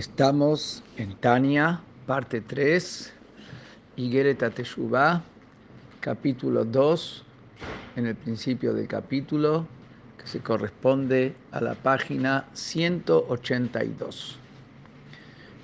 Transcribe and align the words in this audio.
Estamos 0.00 0.82
en 0.96 1.14
Tania, 1.16 1.82
parte 2.06 2.40
3, 2.40 3.12
Higuereta 3.96 4.48
Teshuvah, 4.48 5.22
capítulo 6.00 6.64
2, 6.64 7.22
en 7.96 8.06
el 8.06 8.14
principio 8.14 8.72
del 8.72 8.88
capítulo, 8.88 9.66
que 10.16 10.26
se 10.26 10.40
corresponde 10.40 11.34
a 11.52 11.60
la 11.60 11.74
página 11.74 12.46
182. 12.54 14.38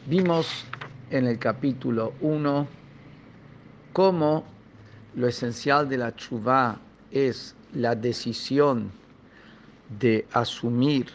Vimos 0.05 0.67
en 1.09 1.27
el 1.29 1.39
capítulo 1.39 2.13
1 2.21 2.69
cómo 3.95 4.45
lo 5.15 5.29
esencial 5.29 5.89
de 5.89 5.97
la 5.97 6.13
Teshuvah 6.13 6.79
es 7.11 7.55
la 7.73 7.95
decisión 7.95 8.91
de 9.99 10.27
asumir 10.35 11.07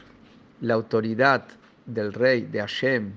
la 0.59 0.73
autoridad 0.73 1.43
del 1.94 2.14
rey 2.14 2.42
de 2.42 2.60
Hashem 2.60 3.14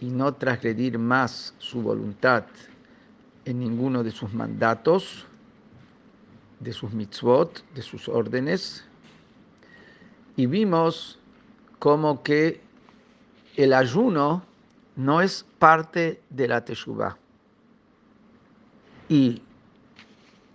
y 0.00 0.06
no 0.06 0.34
transgredir 0.34 0.98
más 0.98 1.54
su 1.58 1.82
voluntad 1.82 2.44
en 3.44 3.60
ninguno 3.60 4.02
de 4.02 4.10
sus 4.10 4.32
mandatos, 4.32 5.26
de 6.60 6.72
sus 6.72 6.92
mitzvot, 6.92 7.64
de 7.74 7.82
sus 7.82 8.08
órdenes. 8.08 8.84
Y 10.36 10.46
vimos 10.46 11.18
como 11.78 12.22
que 12.22 12.60
el 13.56 13.72
ayuno 13.72 14.44
no 14.96 15.20
es 15.20 15.44
parte 15.58 16.22
de 16.30 16.48
la 16.48 16.64
teshuvah. 16.64 17.16
Y 19.08 19.42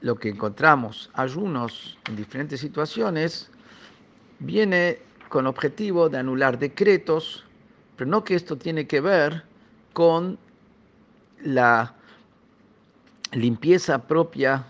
lo 0.02 0.16
que 0.16 0.30
encontramos, 0.30 1.10
ayunos 1.14 1.98
en 2.08 2.16
diferentes 2.16 2.60
situaciones, 2.60 3.52
viene 4.40 5.00
con 5.30 5.48
objetivo 5.48 6.10
de 6.10 6.18
anular 6.18 6.58
decretos, 6.58 7.44
pero 7.96 8.10
no 8.10 8.24
que 8.24 8.36
esto 8.36 8.58
tiene 8.58 8.88
que 8.88 9.02
ver 9.02 9.44
con 9.94 10.38
la 11.42 11.94
limpieza 13.32 14.08
propia 14.08 14.66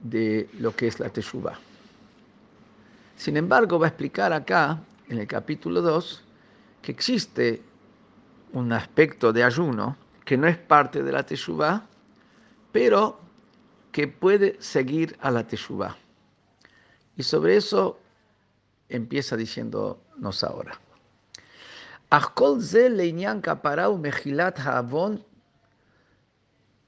de 0.00 0.48
lo 0.58 0.74
que 0.74 0.86
es 0.86 1.00
la 1.00 1.08
teshuva. 1.10 1.58
Sin 3.16 3.36
embargo, 3.36 3.78
va 3.78 3.86
a 3.86 3.88
explicar 3.88 4.32
acá, 4.32 4.78
en 5.08 5.18
el 5.18 5.26
capítulo 5.26 5.82
2, 5.82 6.22
que 6.82 6.92
existe 6.92 7.62
un 8.52 8.72
aspecto 8.72 9.32
de 9.32 9.44
ayuno 9.44 9.96
que 10.24 10.36
no 10.36 10.46
es 10.46 10.56
parte 10.56 11.02
de 11.02 11.12
la 11.12 11.24
teshuva, 11.24 11.82
pero 12.70 13.18
que 13.92 14.06
puede 14.06 14.56
seguir 14.60 15.16
a 15.20 15.30
la 15.30 15.46
teshuva. 15.46 15.96
Y 17.16 17.22
sobre 17.22 17.56
eso 17.56 17.98
empieza 18.88 19.36
diciéndonos 19.36 20.44
ahora. 20.44 20.78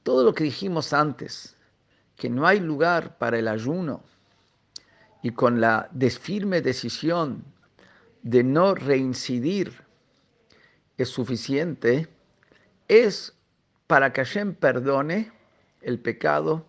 Todo 0.03 0.25
lo 0.25 0.34
que 0.34 0.45
dijimos 0.45 0.92
antes, 0.92 1.57
que 2.17 2.31
no 2.31 2.47
hay 2.47 2.61
lugar 2.61 3.19
para 3.19 3.39
el 3.39 3.48
ayuno, 3.48 4.03
y 5.23 5.31
con 5.31 5.61
la 5.61 5.89
desfirme 5.92 6.62
decisión 6.62 7.45
de 8.23 8.42
no 8.42 8.75
reincidir 8.75 9.85
es 10.97 11.09
suficiente, 11.09 12.09
es 12.89 13.35
para 13.87 14.12
que 14.12 14.25
Hashem 14.25 14.55
perdone 14.55 15.33
el 15.83 15.98
pecado 15.98 16.67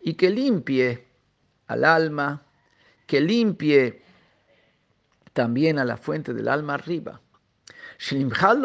y 0.00 0.14
que 0.14 0.30
limpie 0.30 1.06
al 1.66 1.84
alma, 1.84 2.42
que 3.06 3.20
limpie 3.20 4.02
también 5.32 5.78
a 5.78 5.84
la 5.84 5.96
fuente 5.96 6.34
del 6.34 6.48
alma 6.48 6.74
arriba. 6.74 7.20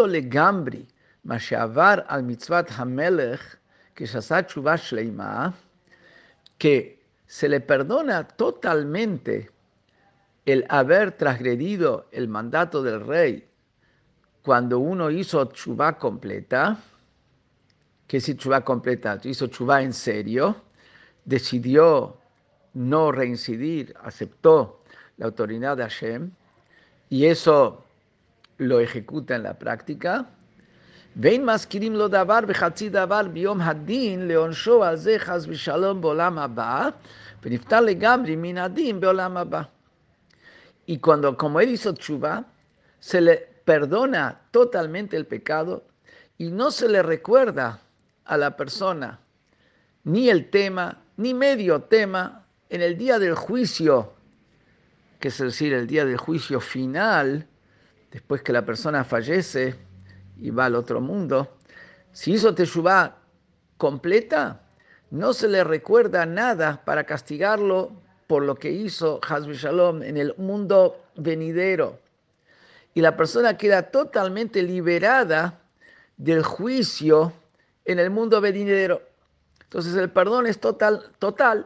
le 0.08 0.22
gambri, 0.22 0.88
mashavar 1.24 2.06
al 2.08 2.24
mitzvat 2.24 2.72
hamelech, 2.78 3.60
que 3.94 4.06
que 6.58 7.04
se 7.28 7.50
le 7.50 7.60
perdona 7.60 8.28
totalmente 8.28 9.50
el 10.46 10.66
haber 10.70 11.14
transgredido 11.14 12.08
el 12.12 12.28
mandato 12.28 12.84
del 12.84 13.06
rey 13.06 13.48
cuando 14.44 14.78
uno 14.78 15.09
hizo 15.09 15.44
chubá 15.46 15.98
completa, 15.98 16.78
que 18.06 18.22
si 18.22 18.36
chubá 18.36 18.64
completa, 18.64 19.20
hizo 19.24 19.48
chubá 19.48 19.81
en 19.81 19.92
serio, 19.92 20.56
decidió 21.25 22.20
no 22.75 23.12
reincidir, 23.12 23.96
aceptó 24.04 24.84
la 25.18 25.25
autoridad 25.25 25.78
de 25.78 25.84
Hashem, 25.84 26.31
y 27.09 27.27
eso 27.27 27.84
lo 28.59 28.81
ejecuta 28.81 29.37
en 29.37 29.43
la 29.43 29.55
práctica. 29.55 30.27
Ven 31.15 31.44
maskirim 31.44 31.94
lo 31.94 32.09
davar 32.09 32.47
bechatzi 32.47 32.88
davar 32.88 33.28
biom 33.28 33.61
hadin 33.61 34.28
leonsho 34.28 34.84
al 34.84 34.99
ze 34.99 35.19
chaz 35.19 35.47
v'shalom 35.47 36.00
bolam 36.00 36.38
haba, 36.38 36.94
ונפטר 37.43 37.81
לגמרי 37.81 38.37
מן 38.37 38.59
הדין 38.59 39.00
בעולם 39.00 39.37
הבא. 39.37 39.62
Y 40.87 40.99
cuando, 40.99 41.37
como 41.37 41.61
él 41.61 41.71
hizo 41.71 41.94
tshuva, 41.94 42.44
se 42.99 43.21
le 43.21 43.37
perdona 43.65 44.41
totalmente 44.50 45.16
el 45.16 45.27
pecado 45.27 45.84
y 46.37 46.50
no 46.50 46.71
se 46.71 46.88
le 46.88 47.03
recuerda 47.03 47.81
a 48.25 48.37
la 48.37 48.56
persona 48.56 49.21
ni 50.05 50.28
el 50.28 50.50
tema, 50.50 50.99
ni 51.16 51.33
medio 51.33 51.83
tema 51.83 52.44
en 52.69 52.83
el 52.83 52.97
día 52.97 53.19
del 53.19 53.34
juicio 53.34 54.12
que 55.25 55.30
es 55.30 55.40
decir, 55.40 55.74
el 55.74 55.88
día 55.88 56.06
del 56.06 56.18
juicio 56.18 56.59
final, 56.59 57.47
después 58.12 58.44
que 58.44 58.53
la 58.53 58.63
persona 58.63 59.03
fallece 59.03 59.74
y 60.38 60.52
va 60.52 60.66
al 60.66 60.75
otro 60.75 61.02
mundo, 61.02 61.58
si 62.12 62.34
hizo 62.34 62.53
Teshuvah 62.53 63.16
completa, 63.75 64.62
no 65.09 65.34
se 65.34 65.47
le 65.47 65.63
recuerda 65.63 66.28
nada 66.28 66.86
para 66.86 67.06
castigarlo 67.06 67.91
por 68.28 68.44
lo 68.44 68.53
que 68.53 68.69
hizo 68.69 69.19
Hazbi 69.28 69.56
Shalom 69.56 70.03
en 70.03 70.18
el 70.18 70.36
mundo 70.38 71.03
venidero. 71.16 71.97
Y 72.94 73.02
la 73.02 73.18
persona 73.18 73.57
queda 73.57 73.90
totalmente 73.90 74.62
liberada 74.62 75.59
del 76.18 76.44
juicio 76.44 77.34
en 77.84 77.97
el 77.97 78.12
mundo 78.12 78.42
venidero. 78.42 79.02
Entonces 79.63 79.96
el 79.96 80.12
perdón 80.12 80.46
es 80.46 80.59
total, 80.59 81.12
total 81.18 81.66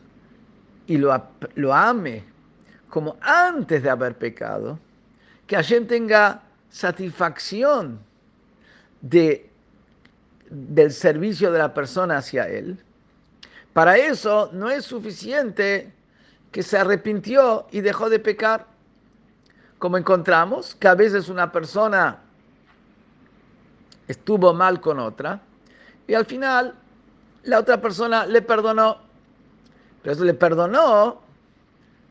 y 0.91 0.97
lo, 0.97 1.23
lo 1.55 1.73
ame 1.73 2.25
como 2.89 3.15
antes 3.21 3.81
de 3.81 3.89
haber 3.89 4.17
pecado, 4.17 4.77
que 5.47 5.55
Hashem 5.55 5.87
tenga 5.87 6.41
satisfacción 6.69 7.97
de, 8.99 9.49
del 10.49 10.91
servicio 10.91 11.49
de 11.49 11.59
la 11.59 11.73
persona 11.73 12.17
hacia 12.17 12.49
él. 12.49 12.77
Para 13.71 13.95
eso 13.95 14.49
no 14.51 14.69
es 14.69 14.83
suficiente 14.83 15.93
que 16.51 16.61
se 16.61 16.77
arrepintió 16.77 17.67
y 17.71 17.79
dejó 17.79 18.09
de 18.09 18.19
pecar. 18.19 18.67
Como 19.79 19.97
encontramos 19.97 20.75
que 20.75 20.89
a 20.89 20.95
veces 20.95 21.29
una 21.29 21.53
persona 21.53 22.19
estuvo 24.09 24.53
mal 24.53 24.81
con 24.81 24.99
otra 24.99 25.39
y 26.05 26.15
al 26.15 26.25
final 26.25 26.75
la 27.43 27.59
otra 27.59 27.79
persona 27.79 28.25
le 28.25 28.41
perdonó 28.41 29.10
pero 30.01 30.13
eso 30.13 30.23
le 30.23 30.33
perdonó, 30.33 31.21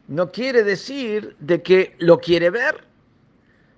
no 0.08 0.30
quiere 0.30 0.64
decir 0.64 1.36
de 1.40 1.62
que 1.62 1.94
lo 1.98 2.18
quiere 2.18 2.50
ver. 2.50 2.84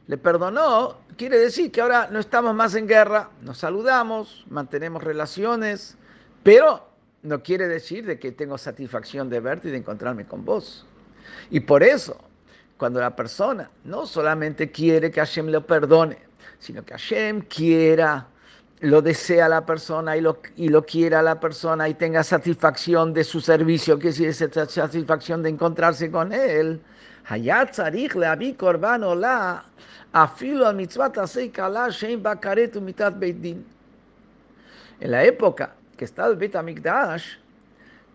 Le 0.06 0.18
perdonó, 0.18 0.98
quiere 1.16 1.38
decir 1.38 1.70
que 1.70 1.80
ahora 1.80 2.08
no 2.10 2.18
estamos 2.18 2.54
más 2.54 2.74
en 2.74 2.86
guerra, 2.86 3.30
nos 3.42 3.58
saludamos, 3.58 4.44
mantenemos 4.48 5.02
relaciones, 5.02 5.96
pero 6.42 6.88
no 7.22 7.42
quiere 7.42 7.68
decir 7.68 8.04
de 8.04 8.18
que 8.18 8.32
tengo 8.32 8.58
satisfacción 8.58 9.30
de 9.30 9.40
verte 9.40 9.68
y 9.68 9.70
de 9.70 9.78
encontrarme 9.78 10.26
con 10.26 10.44
vos. 10.44 10.84
Y 11.50 11.60
por 11.60 11.82
eso, 11.82 12.18
cuando 12.76 13.00
la 13.00 13.14
persona 13.14 13.70
no 13.84 14.06
solamente 14.06 14.70
quiere 14.70 15.10
que 15.10 15.20
Hashem 15.20 15.48
lo 15.48 15.66
perdone, 15.66 16.18
sino 16.58 16.84
que 16.84 16.94
Hashem 16.94 17.42
quiera 17.42 18.26
lo 18.82 19.00
desea 19.00 19.48
la 19.48 19.64
persona 19.64 20.16
y 20.16 20.20
lo, 20.20 20.40
y 20.56 20.68
lo 20.68 20.84
quiera 20.84 21.22
la 21.22 21.38
persona 21.38 21.88
y 21.88 21.94
tenga 21.94 22.24
satisfacción 22.24 23.14
de 23.14 23.22
su 23.22 23.40
servicio, 23.40 23.96
que 23.96 24.12
si 24.12 24.24
es 24.24 24.40
esa 24.40 24.66
satisfacción 24.68 25.42
de 25.42 25.50
encontrarse 25.50 26.10
con 26.10 26.32
él. 26.32 26.80
Hayat 27.28 27.74
zarich 27.74 28.16
leavi 28.16 28.54
korban 28.54 29.04
ola 29.04 29.64
afilo 30.12 30.66
al 30.66 30.74
mitzvah 30.74 31.12
tasei 31.12 31.50
kala 31.50 31.90
shein 31.90 32.20
bakaret 32.20 32.74
beit 33.16 33.36
din. 33.36 33.64
En 34.98 35.10
la 35.12 35.22
época 35.22 35.74
que 35.96 36.04
estaba 36.04 36.28
el 36.28 36.36
Beit 36.36 36.56
HaMikdash, 36.56 37.36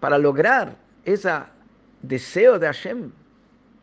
para 0.02 0.18
lograr 0.18 0.76
ese 1.06 1.32
deseo 2.02 2.60
de 2.60 2.68
Hashem, 2.68 3.12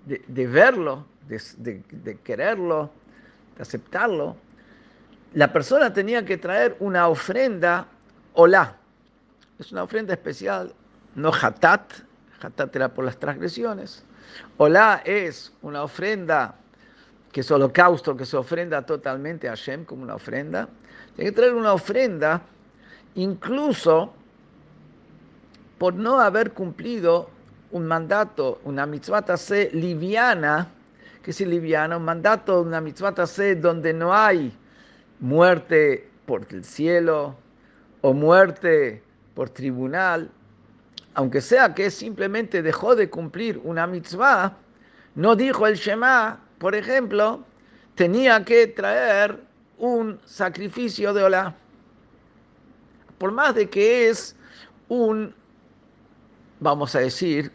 de, 0.05 0.23
de 0.27 0.47
verlo, 0.47 1.07
de, 1.27 1.83
de 1.91 2.17
quererlo, 2.19 2.91
de 3.57 3.63
aceptarlo, 3.63 4.37
la 5.35 5.53
persona 5.53 5.93
tenía 5.93 6.25
que 6.25 6.39
traer 6.39 6.77
una 6.79 7.09
ofrenda 7.09 7.89
olá. 8.35 8.77
Es 9.59 9.73
una 9.73 9.83
ofrenda 9.83 10.15
especial, 10.15 10.73
no 11.17 11.33
hatat, 11.33 11.93
hatat 12.41 12.75
era 12.77 12.89
por 12.89 13.05
las 13.05 13.19
transgresiones. 13.19 14.05
Olá 14.59 15.03
es 15.05 15.53
una 15.63 15.83
ofrenda 15.83 16.55
que 17.33 17.41
es 17.41 17.51
holocausto, 17.51 18.17
que 18.17 18.25
se 18.25 18.37
ofrenda 18.37 18.87
totalmente 18.87 19.49
a 19.49 19.53
Hashem 19.53 19.85
como 19.85 20.05
una 20.05 20.15
ofrenda. 20.15 20.69
Tiene 21.17 21.31
que 21.31 21.37
traer 21.37 21.55
una 21.55 21.73
ofrenda 21.73 22.43
incluso 23.17 24.15
por 25.79 25.95
no 25.95 26.21
haber 26.21 26.53
cumplido 26.53 27.29
un 27.73 27.87
mandato, 27.87 28.61
una 28.65 28.87
mitzvah 28.87 29.37
se 29.37 29.71
liviana, 29.73 30.69
que 31.25 31.33
es 31.33 31.41
liviana, 31.41 31.97
un 31.97 32.05
mandato, 32.05 32.61
una 32.61 32.81
mitzvah 32.81 33.27
se 33.27 33.57
donde 33.57 33.93
no 33.93 34.15
hay 34.15 34.57
muerte 35.25 36.07
por 36.27 36.47
el 36.51 36.65
cielo 36.65 37.35
o 38.03 38.13
muerte 38.13 39.03
por 39.33 39.49
tribunal, 39.49 40.31
aunque 41.15 41.41
sea 41.41 41.75
que 41.75 41.91
simplemente 41.91 42.61
dejó 42.61 42.95
de 42.95 43.09
cumplir 43.09 43.59
una 43.65 43.87
mitzvah, 43.87 44.55
no 45.15 45.35
dijo 45.35 45.67
el 45.67 45.77
Shema, 45.77 46.41
por 46.59 46.75
ejemplo, 46.75 47.43
tenía 47.95 48.45
que 48.45 48.67
traer 48.67 49.41
un 49.79 50.21
sacrificio 50.27 51.15
de 51.15 51.25
Olá. 51.25 51.55
Por 53.17 53.33
más 53.33 53.55
de 53.55 53.71
que 53.71 54.11
es 54.11 54.37
un, 54.89 55.35
vamos 56.61 56.95
a 56.95 56.99
decir, 56.99 57.51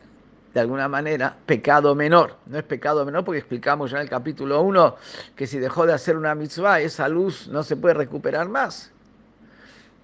de 0.54 0.60
alguna 0.60 0.88
manera, 0.88 1.36
pecado 1.46 1.94
menor. 1.96 2.38
No 2.48 2.58
es 2.58 2.64
pecado 2.64 3.06
menor 3.06 3.24
porque 3.24 3.40
explicamos 3.40 3.92
ya 3.92 3.98
en 3.98 4.04
el 4.04 4.10
capítulo 4.10 4.62
1 4.62 4.96
que 5.36 5.48
si 5.48 5.60
dejó 5.60 5.86
de 5.86 5.94
hacer 5.94 6.18
una 6.18 6.34
mitzvah, 6.36 6.80
esa 6.80 7.08
luz 7.08 7.48
no 7.48 7.64
se 7.64 7.76
puede 7.76 7.94
recuperar 7.94 8.50
más. 8.50 8.92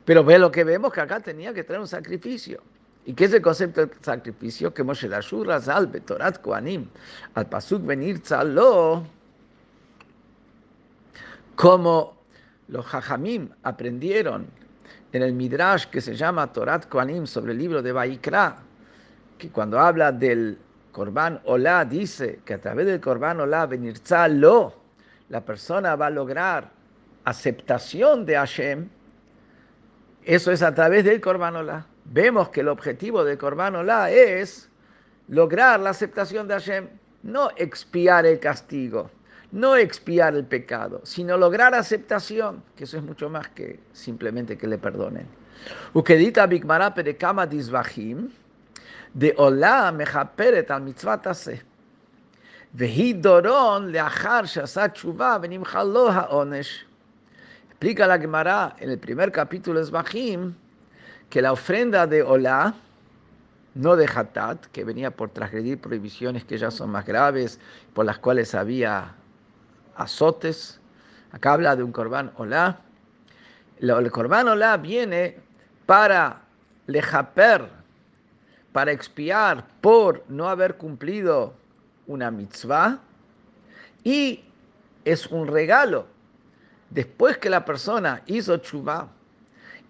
Pero 0.06 0.24
ve 0.24 0.38
lo 0.38 0.52
que 0.52 0.64
vemos 0.64 0.94
que 0.94 1.02
acá 1.02 1.20
tenía 1.20 1.54
que 1.54 1.64
traer 1.64 1.82
un 1.82 1.88
sacrificio. 1.88 2.62
¿Y 3.06 3.14
qué 3.14 3.26
es 3.26 3.34
el 3.34 3.42
concepto 3.42 3.86
de 3.86 3.92
sacrificio? 4.02 4.74
Que 4.74 4.84
Moshe 4.84 5.08
Razal 5.08 5.88
Betorat 5.88 6.42
Koanim 6.42 6.88
al 7.36 7.48
Pasuk 7.48 7.86
venir 7.86 8.22
Tzalo, 8.22 9.04
como 11.56 12.18
los 12.68 12.86
Jajamim 12.86 13.50
aprendieron 13.64 14.48
en 15.12 15.22
el 15.22 15.34
Midrash 15.34 15.86
que 15.86 16.02
se 16.02 16.16
llama 16.16 16.52
Torat 16.52 16.88
Koanim 16.88 17.26
sobre 17.26 17.54
el 17.54 17.60
libro 17.60 17.82
de 17.82 17.92
Baikra, 17.92 18.65
que 19.38 19.50
cuando 19.50 19.80
habla 19.80 20.12
del 20.12 20.58
Korban 20.92 21.42
Olá 21.46 21.86
dice 21.86 22.40
que 22.46 22.54
a 22.54 22.62
través 22.62 22.86
del 22.86 23.02
Korban 23.02 23.40
Olá 23.42 23.68
Tzalo, 24.04 24.74
la 25.30 25.42
persona 25.42 25.96
va 25.96 26.08
a 26.08 26.10
lograr 26.10 26.72
aceptación 27.24 28.26
de 28.26 28.36
Hashem, 28.36 28.88
eso 30.24 30.52
es 30.52 30.62
a 30.62 30.74
través 30.74 31.04
del 31.04 31.20
Korban 31.22 31.56
Olá 31.56 31.86
vemos 32.06 32.50
que 32.50 32.62
el 32.62 32.68
objetivo 32.68 33.24
de 33.24 33.38
Corban 33.38 33.76
Olá 33.76 34.12
es 34.12 34.70
lograr 35.28 35.80
la 35.80 35.90
aceptación 35.90 36.48
de 36.48 36.54
Hashem, 36.54 36.88
no 37.24 37.50
expiar 37.58 38.26
el 38.26 38.40
castigo, 38.40 39.10
no 39.52 39.76
expiar 39.76 40.36
el 40.36 40.46
pecado, 40.46 41.02
sino 41.04 41.38
lograr 41.38 41.74
aceptación, 41.74 42.64
que 42.76 42.84
eso 42.84 42.98
es 42.98 43.04
mucho 43.04 43.30
más 43.30 43.50
que 43.50 43.80
simplemente 43.94 44.58
que 44.58 44.68
le 44.68 44.78
perdonen. 44.78 45.26
Ukedita 45.94 46.46
bigmara 46.46 46.94
perekama 46.94 47.48
disvahim, 47.48 48.30
de 49.14 49.34
Olá 49.38 49.92
Mejaperet 49.92 50.70
al 50.72 50.82
Mitzvah 50.82 51.22
Taseh. 51.22 51.62
Vehi 52.74 53.14
Dorón 53.14 53.92
Leahar 53.92 54.46
Shasat 54.46 54.96
Chuva 54.96 55.40
Onesh. 56.30 56.86
Explica 57.70 58.08
la 58.08 58.20
Gemara 58.20 58.76
en 58.80 58.90
el 58.90 59.00
primer 59.00 59.32
capítulo 59.32 59.84
de 59.84 59.92
Bajim 59.92 60.54
que 61.30 61.42
la 61.42 61.52
ofrenda 61.52 62.08
de 62.08 62.24
Olá, 62.24 62.74
no 63.74 63.96
de 63.96 64.06
Hatat, 64.06 64.66
que 64.68 64.84
venía 64.84 65.12
por 65.12 65.30
transgredir 65.30 65.80
prohibiciones 65.80 66.46
que 66.46 66.58
ya 66.58 66.72
son 66.72 66.92
más 66.92 67.06
graves, 67.06 67.60
por 67.94 68.06
las 68.06 68.20
cuales 68.20 68.56
había 68.56 69.14
azotes. 69.96 70.80
Acá 71.32 71.54
habla 71.54 71.76
de 71.76 71.84
un 71.84 71.92
corbán 71.92 72.32
Olá. 72.38 72.80
El 73.80 74.12
corbán 74.12 74.48
Olá 74.48 74.78
viene 74.78 75.38
para 75.86 76.42
lejaper, 76.88 77.70
para 78.76 78.92
expiar 78.92 79.66
por 79.80 80.26
no 80.28 80.50
haber 80.50 80.76
cumplido 80.76 81.54
una 82.08 82.30
mitzvah, 82.30 83.00
y 84.04 84.44
es 85.06 85.28
un 85.28 85.48
regalo. 85.48 86.08
Después 86.90 87.38
que 87.38 87.50
la 87.50 87.64
persona 87.64 88.22
hizo 88.26 88.58
chubá, 88.58 89.08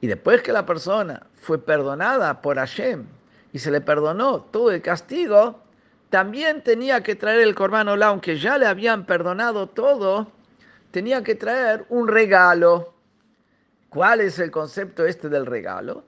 y 0.01 0.05
después 0.05 0.43
que 0.43 0.51
la 0.51 0.67
persona 0.67 1.25
fue 1.41 1.57
perdonada 1.57 2.43
por 2.43 2.57
Hashem 2.57 3.07
y 3.51 3.57
se 3.57 3.71
le 3.71 3.81
perdonó 3.81 4.41
todo 4.41 4.69
el 4.69 4.83
castigo, 4.83 5.61
también 6.11 6.63
tenía 6.63 7.01
que 7.01 7.15
traer 7.15 7.41
el 7.41 7.55
Corban 7.55 7.87
Olá, 7.87 8.09
aunque 8.09 8.37
ya 8.37 8.59
le 8.59 8.67
habían 8.67 9.07
perdonado 9.07 9.65
todo, 9.65 10.27
tenía 10.91 11.23
que 11.23 11.33
traer 11.33 11.87
un 11.89 12.07
regalo. 12.07 12.93
¿Cuál 13.89 14.21
es 14.21 14.37
el 14.37 14.51
concepto 14.51 15.07
este 15.07 15.27
del 15.27 15.47
regalo? 15.47 16.03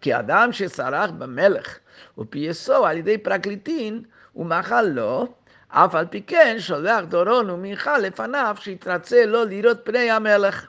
Que 0.00 0.12
Adam 0.12 0.50
Shesarach 0.52 1.12
Bamelech 1.12 1.80
upiesó 2.16 2.86
al 2.86 2.98
idei 2.98 3.18
praklitin 3.18 4.06
umachalo 4.34 5.34
אף 5.72 5.94
על 5.94 6.06
פי 6.06 6.22
כן 6.22 6.56
שולח 6.58 7.04
דורון 7.04 7.50
ומיכל 7.50 7.98
לפניו 7.98 8.56
שיתרצה 8.60 9.26
לו 9.26 9.44
לראות 9.44 9.78
פני 9.84 10.10
המלך 10.10 10.68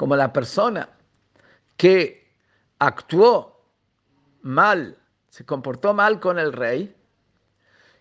como 0.00 0.16
la 0.16 0.32
persona 0.32 0.88
que 1.76 2.26
actuó 2.78 3.34
mal, 4.40 4.96
se 5.28 5.44
comportó 5.44 5.92
mal 5.92 6.20
con 6.20 6.38
el 6.38 6.54
rey 6.54 6.96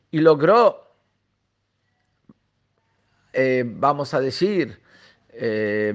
y 0.09 0.19
logró, 0.19 0.93
eh, 3.33 3.65
vamos 3.65 4.13
a 4.13 4.21
decir, 4.21 4.79
eh, 5.31 5.93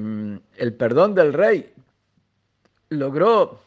el 0.56 0.74
perdón 0.74 1.14
del 1.14 1.32
rey, 1.32 1.72
logró 2.89 3.61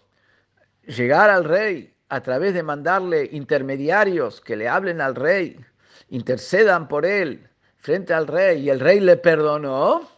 llegar 0.86 1.30
al 1.30 1.44
rey 1.44 1.94
a 2.08 2.20
través 2.20 2.54
de 2.54 2.62
mandarle 2.62 3.28
intermediarios 3.32 4.40
que 4.40 4.56
le 4.56 4.68
hablen 4.68 5.00
al 5.00 5.14
rey, 5.14 5.58
intercedan 6.10 6.88
por 6.88 7.06
él 7.06 7.48
frente 7.78 8.12
al 8.12 8.26
rey 8.26 8.60
y 8.62 8.70
el 8.70 8.80
rey 8.80 9.00
le 9.00 9.16
perdonó, 9.16 10.08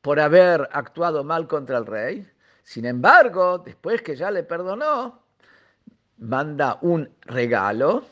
por 0.00 0.18
haber 0.20 0.68
actuado 0.72 1.24
mal 1.24 1.46
contra 1.46 1.78
el 1.78 1.86
rey. 1.86 2.26
Sin 2.62 2.86
embargo, 2.86 3.58
después 3.58 4.02
que 4.02 4.16
ya 4.16 4.30
le 4.30 4.42
perdonó, 4.42 5.22
manda 6.18 6.78
un 6.82 7.08
regalo 7.22 8.04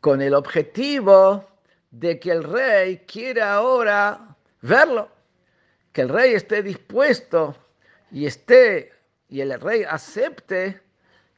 con 0.00 0.22
el 0.22 0.34
objetivo 0.34 1.44
de 1.90 2.18
que 2.18 2.30
el 2.30 2.44
rey 2.44 2.98
quiera 2.98 3.54
ahora 3.54 4.36
verlo, 4.62 5.08
que 5.92 6.02
el 6.02 6.08
rey 6.08 6.34
esté 6.34 6.62
dispuesto 6.62 7.56
y 8.10 8.26
esté 8.26 8.92
y 9.28 9.40
el 9.40 9.60
rey 9.60 9.84
acepte 9.84 10.80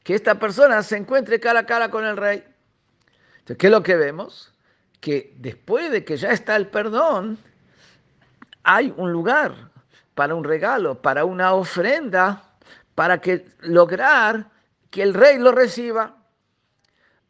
que 0.03 0.15
esta 0.15 0.37
persona 0.37 0.83
se 0.83 0.97
encuentre 0.97 1.41
cara 1.41 1.61
a 1.61 1.67
cara 1.67 1.91
con 1.91 2.05
el 2.05 2.17
rey. 2.17 2.45
Entonces, 3.41 3.57
¿qué 3.59 3.67
es 3.67 3.73
lo 3.73 3.83
que 3.83 3.97
vemos? 3.97 4.53
Que 5.00 5.35
después 5.39 5.91
de 5.91 6.05
que 6.05 6.17
ya 6.17 6.31
está 6.31 6.57
el 6.57 6.69
perdón, 6.69 7.39
hay 8.62 8.93
un 8.97 9.12
lugar 9.12 9.71
para 10.15 10.35
un 10.35 10.45
regalo, 10.45 11.00
para 11.00 11.25
una 11.25 11.55
ofrenda, 11.55 12.43
para 12.95 13.21
que 13.21 13.47
lograr 13.61 14.47
que 14.91 15.03
el 15.03 15.15
rey 15.15 15.39
lo 15.39 15.53
reciba. 15.53 16.17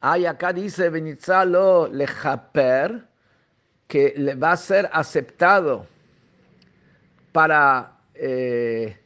Hay 0.00 0.26
acá 0.26 0.52
dice 0.52 0.88
Benitzalo 0.90 1.88
lejaper, 1.88 3.06
que 3.86 4.14
le 4.16 4.34
va 4.34 4.52
a 4.52 4.56
ser 4.56 4.88
aceptado 4.92 5.86
para 7.32 7.98
eh, 8.14 8.99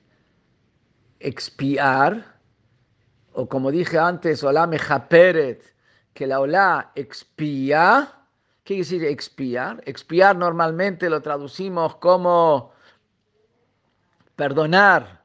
expiar, 1.24 2.36
o 3.32 3.48
como 3.48 3.70
dije 3.70 3.98
antes, 3.98 4.44
Olá 4.44 4.66
Mejaperet, 4.66 5.74
que 6.12 6.26
la 6.26 6.38
Olá 6.38 6.92
expía. 6.94 8.12
¿Qué 8.62 8.74
quiere 8.74 8.82
decir 8.82 9.04
expiar? 9.04 9.82
Expiar 9.86 10.36
normalmente 10.36 11.10
lo 11.10 11.20
traducimos 11.20 11.96
como 11.96 12.72
perdonar 14.36 15.24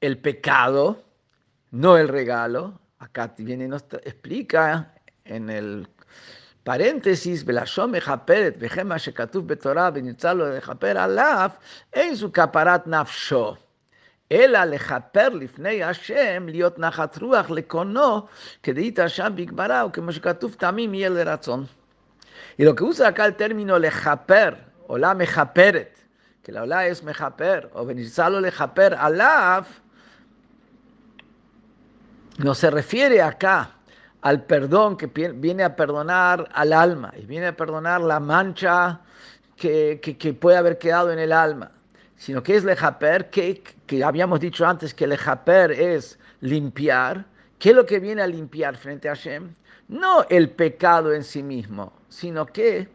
el 0.00 0.18
pecado, 0.18 1.04
no 1.70 1.96
el 1.96 2.08
regalo. 2.08 2.80
Acá 2.98 3.34
viene 3.36 3.64
y 3.64 3.68
nos 3.68 3.84
explica 4.04 4.94
en 5.24 5.50
el 5.50 5.88
paréntesis, 6.64 7.44
Belashom 7.44 7.90
Mejaperet, 7.90 8.58
Behema 8.58 8.96
Shekatuf 8.96 9.44
Betorah, 9.44 9.90
Benitzalo 9.90 10.46
de 10.46 10.60
Japer 10.60 10.98
Alaf, 10.98 11.58
en 11.92 12.16
su 12.16 12.32
caparat 12.32 12.86
nafsho. 12.86 13.65
אלא 14.31 14.63
לכפר 14.63 15.29
לפני 15.29 15.83
השם, 15.83 16.45
להיות 16.49 16.79
נחת 16.79 17.17
רוח 17.21 17.49
לקונו, 17.49 18.27
כדאית 18.63 18.99
שם 19.07 19.33
בגמרא, 19.35 19.85
וכמו 19.85 20.11
שכתוב 20.11 20.55
תמים 20.59 20.93
יהיה 20.93 21.09
לרצון. 21.09 21.65
Y 22.57 22.63
lo 22.63 22.75
que 22.75 22.83
usa 22.83 23.07
acá 23.07 23.25
el 23.25 23.35
término 23.35 23.79
lejaper, 23.79 24.57
o 24.87 24.97
la 24.97 25.13
mejaperet, 25.13 25.97
que 26.43 26.51
la 26.51 26.63
ola 26.63 26.87
es 26.87 27.03
mejaper, 27.03 27.69
o 27.73 27.85
benizalo 27.85 28.39
lejaper 28.39 28.93
alaf, 28.93 29.67
no 32.37 32.53
se 32.55 32.69
refiere 32.69 33.21
acá 33.21 33.71
al 34.21 34.43
perdón 34.43 34.97
que 34.97 35.07
viene 35.07 35.63
a 35.63 35.75
perdonar 35.75 36.49
al 36.53 36.73
alma 36.73 37.13
y 37.17 37.25
viene 37.25 37.47
a 37.47 37.55
perdonar 37.55 38.01
la 38.01 38.19
mancha 38.19 39.01
que, 39.55 39.99
que, 40.01 40.33
puede 40.33 40.57
haber 40.57 40.77
quedado 40.77 41.11
en 41.11 41.19
el 41.19 41.31
alma, 41.31 41.71
sino 42.16 42.42
que 42.42 42.56
es 42.56 42.64
lejaper, 42.64 43.30
que, 43.30 43.62
que 43.86 44.02
habíamos 44.02 44.40
dicho 44.40 44.66
antes 44.66 44.94
que 44.94 45.06
lejaper 45.06 45.72
es 45.72 46.18
limpiar. 46.40 47.24
¿Qué 47.58 47.70
es 47.70 47.76
lo 47.76 47.86
que 47.86 48.00
viene 48.00 48.22
a 48.22 48.26
limpiar 48.26 48.76
frente 48.76 49.08
a 49.08 49.14
Hashem? 49.14 49.54
No 49.88 50.26
el 50.28 50.50
pecado 50.50 51.12
en 51.12 51.22
sí 51.22 51.42
mismo, 51.42 51.92
sino 52.08 52.46
que 52.46 52.88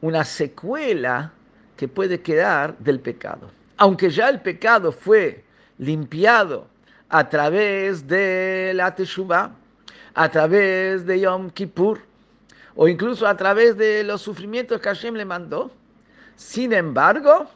una 0.00 0.24
secuela 0.24 1.32
que 1.76 1.88
puede 1.88 2.20
quedar 2.20 2.76
del 2.78 3.00
pecado. 3.00 3.50
Aunque 3.76 4.10
ya 4.10 4.28
el 4.28 4.40
pecado 4.40 4.92
fue 4.92 5.44
limpiado 5.78 6.66
a 7.08 7.28
través 7.28 8.06
de 8.06 8.72
la 8.74 8.94
Teshuvah, 8.94 9.52
a 10.14 10.28
través 10.30 11.06
de 11.06 11.20
Yom 11.20 11.50
Kippur 11.50 12.00
o 12.74 12.88
incluso 12.88 13.26
a 13.26 13.36
través 13.36 13.76
de 13.76 14.02
los 14.04 14.22
sufrimientos 14.22 14.80
que 14.80 14.88
Hashem 14.88 15.14
le 15.14 15.24
mandó. 15.24 15.70
Sin 16.36 16.72
embargo, 16.72 17.48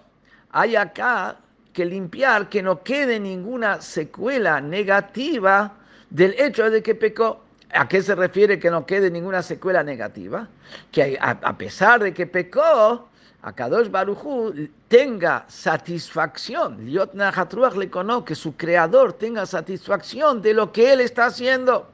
hay 0.52 0.76
acá 0.76 1.37
que 1.73 1.85
limpiar 1.85 2.49
que 2.49 2.62
no 2.62 2.83
quede 2.83 3.21
ninguna 3.21 3.80
secuela 3.80 4.61
negativa 4.61 5.73
del 6.11 6.35
hecho 6.38 6.71
de 6.71 6.83
que 6.83 6.95
pecó. 6.95 7.45
¿A 7.73 7.87
qué 7.87 8.02
se 8.02 8.16
refiere 8.16 8.59
que 8.59 8.71
no 8.71 8.85
quede 8.85 9.11
ninguna 9.11 9.42
secuela 9.42 9.85
negativa? 9.85 10.49
Que 10.90 11.16
a, 11.21 11.57
pesar 11.57 12.02
de 12.02 12.12
que 12.12 12.26
pecó, 12.26 13.09
a 13.42 13.52
Kadosh 13.52 13.88
Baruchu 13.88 14.69
tenga 14.88 15.45
satisfacción, 15.47 16.85
Liot 16.85 17.14
le 17.14 17.90
conoce 17.90 18.25
que 18.25 18.35
su 18.35 18.57
creador 18.57 19.12
tenga 19.12 19.47
satisfacción 19.47 20.42
de 20.42 20.52
lo 20.52 20.73
que 20.73 20.92
él 20.92 21.00
está 21.00 21.26
haciendo. 21.26 21.88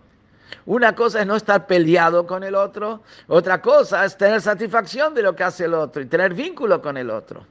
Una 0.65 0.95
cosa 0.95 1.21
es 1.21 1.27
no 1.27 1.37
estar 1.37 1.67
peleado 1.67 2.27
con 2.27 2.43
el 2.43 2.55
otro, 2.55 3.03
otra 3.29 3.61
cosa 3.61 4.05
es 4.05 4.17
tener 4.17 4.41
satisfacción 4.41 5.15
de 5.15 5.23
lo 5.23 5.37
que 5.37 5.45
hace 5.45 5.67
el 5.67 5.75
otro 5.75 6.01
y 6.01 6.07
tener 6.07 6.35
vínculo 6.35 6.81
con 6.81 6.97
el 6.97 7.11
otro. 7.11 7.45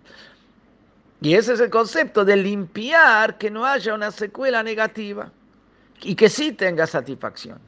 Y 1.22 1.34
ese 1.34 1.54
es 1.54 1.60
el 1.60 1.70
concepto 1.70 2.26
de 2.26 2.36
limpiar 2.36 3.38
que 3.38 3.50
no 3.50 3.66
haya 3.66 3.94
una 3.94 4.12
secuela 4.12 4.62
negativa 4.62 5.32
y 6.02 6.16
que 6.16 6.30
sí 6.30 6.52
tenga 6.52 6.86
satisfacción. 6.86 7.60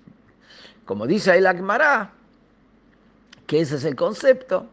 Como 0.86 1.08
dice 1.08 1.36
el 1.36 1.48
Agmará, 1.48 2.12
que 3.46 3.62
ese 3.62 3.76
es 3.76 3.86
el 3.86 3.96
concepto, 3.96 4.68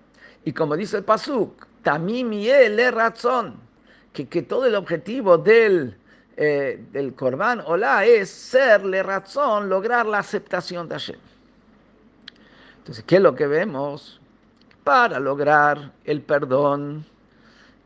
y 0.45 0.53
como 0.53 0.77
dice 0.77 0.99
el 0.99 1.05
Pasuk, 1.05 1.67
tamim 1.83 2.31
le 2.31 2.91
razón, 2.91 3.57
que, 4.13 4.29
que 4.29 4.43
todo 4.43 4.67
el 4.67 4.75
objetivo 4.75 5.39
del 5.39 5.97
eh, 6.37 6.85
del 6.91 7.15
es 8.05 8.31
serle 8.31 9.03
razón, 9.05 9.69
lograr 9.69 10.05
la 10.05 10.19
aceptación 10.19 10.89
de 10.89 10.97
Hashem. 10.97 11.21
Entonces, 12.79 13.05
¿qué 13.07 13.17
es 13.17 13.23
lo 13.23 13.37
que 13.37 13.47
vemos? 13.47 14.21
Para 14.83 15.21
lograr 15.21 15.93
el 16.05 16.23
perdón 16.23 17.07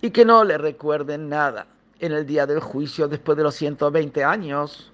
y 0.01 0.11
que 0.11 0.25
no 0.25 0.45
le 0.45 0.59
recuerden 0.59 1.29
nada 1.29 1.67
en 2.01 2.13
el 2.13 2.27
día 2.27 2.47
del 2.47 2.61
juicio 2.61 3.09
después 3.09 3.37
de 3.37 3.45
los 3.45 3.55
120 3.55 4.23
años, 4.25 4.93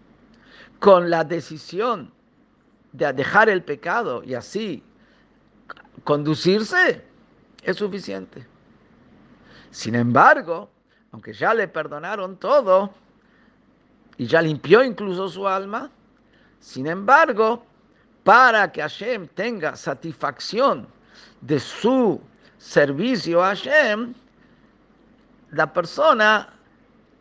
con 0.78 1.10
la 1.10 1.24
decisión 1.24 2.12
de 2.92 3.12
dejar 3.12 3.48
el 3.48 3.62
pecado 3.62 4.22
y 4.22 4.34
así 4.34 4.82
conducirse, 6.04 7.04
es 7.62 7.76
suficiente. 7.76 8.46
Sin 9.70 9.94
embargo, 9.94 10.70
aunque 11.12 11.32
ya 11.32 11.54
le 11.54 11.68
perdonaron 11.68 12.36
todo, 12.36 12.92
y 14.16 14.26
ya 14.26 14.40
limpió 14.42 14.82
incluso 14.82 15.28
su 15.28 15.46
alma. 15.46 15.90
Sin 16.60 16.86
embargo, 16.86 17.64
para 18.22 18.70
que 18.70 18.80
Hashem 18.80 19.28
tenga 19.28 19.76
satisfacción 19.76 20.86
de 21.40 21.60
su 21.60 22.20
servicio 22.58 23.42
a 23.42 23.48
Hashem, 23.48 24.14
la 25.53 25.71
persona 25.73 26.49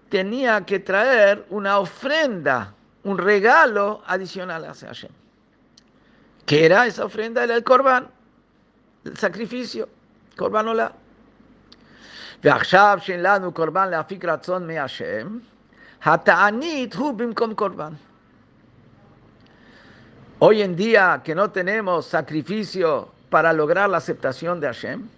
tenía 0.08 0.64
que 0.64 0.80
traer 0.80 1.46
una 1.50 1.78
ofrenda, 1.78 2.74
un 3.04 3.18
regalo 3.18 4.02
adicional 4.06 4.64
hacia 4.64 4.88
Hashem. 4.88 5.10
¿Qué 6.46 6.66
era 6.66 6.86
esa 6.86 7.04
ofrenda? 7.04 7.44
Era 7.44 7.54
el 7.54 7.64
korban, 7.64 8.08
el 9.04 9.16
sacrificio, 9.16 9.88
korban 10.36 10.68
ola. 10.68 10.92
ועכשיו 12.44 12.98
שאין 13.02 13.22
לנו 13.22 13.52
קורבן 13.52 13.88
להפיק 13.90 14.24
רצון 14.24 14.66
מהשם, 14.66 15.38
Hoy 20.40 20.62
en 20.62 20.76
día 20.76 21.20
que 21.24 21.34
no 21.34 21.50
tenemos 21.50 22.06
sacrificio 22.06 23.08
para 23.30 23.52
lograr 23.52 23.90
la 23.90 23.96
aceptación 23.96 24.60
de 24.60 24.68
Hashem, 24.68 25.08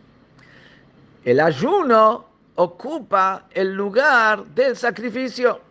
el 1.26 1.40
ayuno 1.40 2.25
ocupa 2.55 3.47
el 3.51 3.74
lugar 3.74 4.45
del 4.47 4.75
sacrificio. 4.75 5.62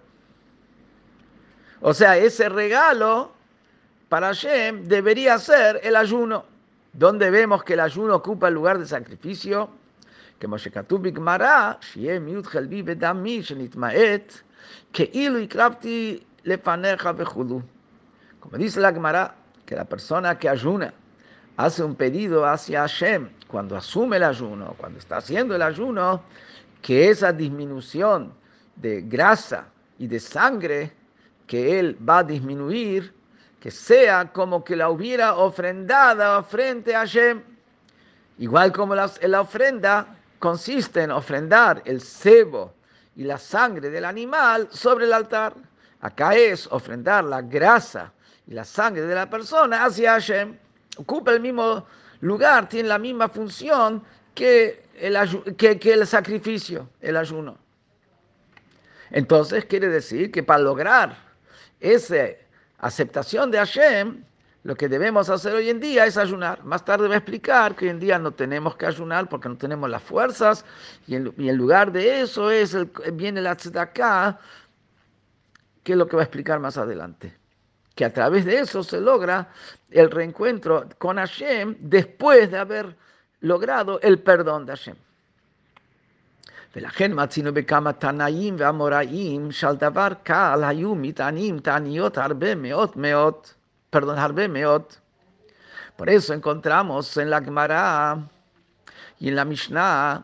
O 1.80 1.92
sea, 1.92 2.16
ese 2.16 2.48
regalo 2.48 3.32
para 4.08 4.28
Hashem 4.28 4.84
debería 4.84 5.38
ser 5.38 5.80
el 5.82 5.96
ayuno. 5.96 6.44
donde 6.92 7.28
vemos 7.28 7.64
que 7.64 7.72
el 7.72 7.80
ayuno 7.80 8.14
ocupa 8.14 8.46
el 8.46 8.54
lugar 8.54 8.78
del 8.78 8.86
sacrificio? 8.86 9.68
Que 10.38 10.46
Moshe 10.46 10.70
Bigmara, 11.00 11.78
Shiem 11.80 12.28
Yud 12.28 12.46
Bedami, 12.84 13.40
Shenitmaet, 13.40 14.32
que 14.92 15.10
y 15.12 15.48
crafty 15.48 16.24
le 16.44 16.58
paneja 16.58 17.14
Como 17.14 18.56
dice 18.56 18.80
la 18.80 18.92
Gemara, 18.92 19.34
que 19.66 19.74
la 19.74 19.84
persona 19.84 20.38
que 20.38 20.48
ayuna 20.48 20.94
hace 21.56 21.82
un 21.82 21.94
pedido 21.94 22.46
hacia 22.46 22.82
Hashem 22.82 23.28
cuando 23.48 23.76
asume 23.76 24.16
el 24.16 24.24
ayuno, 24.24 24.74
cuando 24.78 24.98
está 24.98 25.16
haciendo 25.16 25.54
el 25.54 25.62
ayuno, 25.62 26.22
que 26.84 27.08
esa 27.08 27.32
disminución 27.32 28.34
de 28.76 29.00
grasa 29.00 29.68
y 29.98 30.06
de 30.06 30.20
sangre 30.20 30.92
que 31.46 31.78
él 31.80 31.96
va 32.06 32.18
a 32.18 32.22
disminuir, 32.22 33.10
que 33.58 33.70
sea 33.70 34.30
como 34.30 34.62
que 34.62 34.76
la 34.76 34.90
hubiera 34.90 35.36
ofrendada 35.36 36.42
frente 36.42 36.94
a 36.94 36.98
Hashem. 36.98 37.42
Igual 38.36 38.70
como 38.70 38.94
la, 38.94 39.10
la 39.22 39.40
ofrenda 39.40 40.14
consiste 40.38 41.00
en 41.00 41.10
ofrendar 41.10 41.80
el 41.86 42.02
cebo 42.02 42.74
y 43.16 43.24
la 43.24 43.38
sangre 43.38 43.88
del 43.88 44.04
animal 44.04 44.68
sobre 44.70 45.06
el 45.06 45.14
altar. 45.14 45.54
Acá 46.02 46.34
es 46.34 46.66
ofrendar 46.66 47.24
la 47.24 47.40
grasa 47.40 48.12
y 48.46 48.52
la 48.52 48.64
sangre 48.64 49.06
de 49.06 49.14
la 49.14 49.30
persona 49.30 49.86
hacia 49.86 50.12
Hashem. 50.12 50.54
Ocupa 50.98 51.32
el 51.32 51.40
mismo 51.40 51.86
lugar, 52.20 52.68
tiene 52.68 52.90
la 52.90 52.98
misma 52.98 53.30
función 53.30 54.02
que 54.34 54.84
el, 54.98 55.16
que, 55.56 55.78
que 55.78 55.92
el 55.92 56.06
sacrificio, 56.06 56.88
el 57.00 57.16
ayuno. 57.16 57.58
Entonces 59.10 59.64
quiere 59.64 59.88
decir 59.88 60.30
que 60.30 60.42
para 60.42 60.60
lograr 60.60 61.16
esa 61.80 62.26
aceptación 62.78 63.50
de 63.50 63.58
Hashem, 63.58 64.24
lo 64.64 64.74
que 64.74 64.88
debemos 64.88 65.28
hacer 65.28 65.54
hoy 65.54 65.68
en 65.68 65.78
día 65.78 66.06
es 66.06 66.16
ayunar. 66.16 66.64
Más 66.64 66.84
tarde 66.84 67.06
voy 67.06 67.14
a 67.14 67.18
explicar 67.18 67.76
que 67.76 67.84
hoy 67.84 67.90
en 67.90 68.00
día 68.00 68.18
no 68.18 68.32
tenemos 68.32 68.76
que 68.76 68.86
ayunar 68.86 69.28
porque 69.28 69.48
no 69.48 69.56
tenemos 69.56 69.90
las 69.90 70.02
fuerzas 70.02 70.64
y 71.06 71.16
en, 71.16 71.56
lugar 71.56 71.92
de 71.92 72.22
eso 72.22 72.50
es 72.50 72.72
el, 72.72 72.90
viene 73.12 73.42
la 73.42 73.56
que 73.56 73.68
es 75.92 75.98
lo 75.98 76.08
que 76.08 76.16
va 76.16 76.22
a 76.22 76.24
explicar 76.24 76.60
más 76.60 76.78
adelante. 76.78 77.36
Que 77.94 78.06
a 78.06 78.12
través 78.12 78.46
de 78.46 78.58
eso 78.58 78.82
se 78.82 79.00
logra 79.00 79.48
el 79.90 80.10
reencuentro 80.10 80.88
con 80.98 81.18
Hashem 81.18 81.76
después 81.78 82.50
de 82.50 82.58
haber 82.58 82.96
logrado 83.43 84.00
el 84.01 84.19
perdón 84.19 84.65
de 84.65 84.74
Hashem. 84.74 84.95
ולכן 86.75 87.12
מצינו 87.15 87.53
בכמה 87.53 87.93
תנאים 87.93 88.55
ואמוראים 88.57 89.51
שעל 89.51 89.75
דבר 89.75 90.07
קל 90.24 90.63
היו 90.63 90.95
מטענים 90.95 91.59
תעניות 91.59 92.17
הרבה 92.17 92.55
מאוד 92.55 92.91
מאוד 92.95 93.48
perdón, 93.89 94.19
Harbe 94.19 94.48
Meot. 94.48 95.00
Por 95.98 96.09
eso 96.12 96.33
encontramos 96.33 97.17
en 97.17 97.31
la 97.31 97.41
Gemara 97.41 98.19
y 99.19 99.29
en 99.29 99.36
la 99.36 99.45
Mishnah 99.45 100.24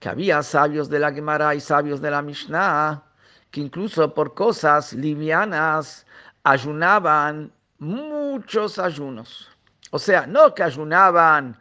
que 0.00 0.08
había 0.08 0.42
sabios 0.42 0.88
de 0.88 0.98
la 0.98 1.12
Gemara 1.12 1.54
y 1.54 1.60
sabios 1.60 2.00
de 2.00 2.10
la 2.10 2.22
Mishnah 2.22 3.02
que 3.50 3.60
incluso 3.60 4.14
por 4.14 4.32
cosas 4.32 4.94
livianas 4.94 6.06
ayunaban 6.42 7.52
mucho 7.78 8.22
muchos 8.32 8.78
ayunos. 8.78 9.50
O 9.90 9.98
sea, 9.98 10.26
no 10.26 10.54
que 10.54 10.62
ayunaban 10.62 11.56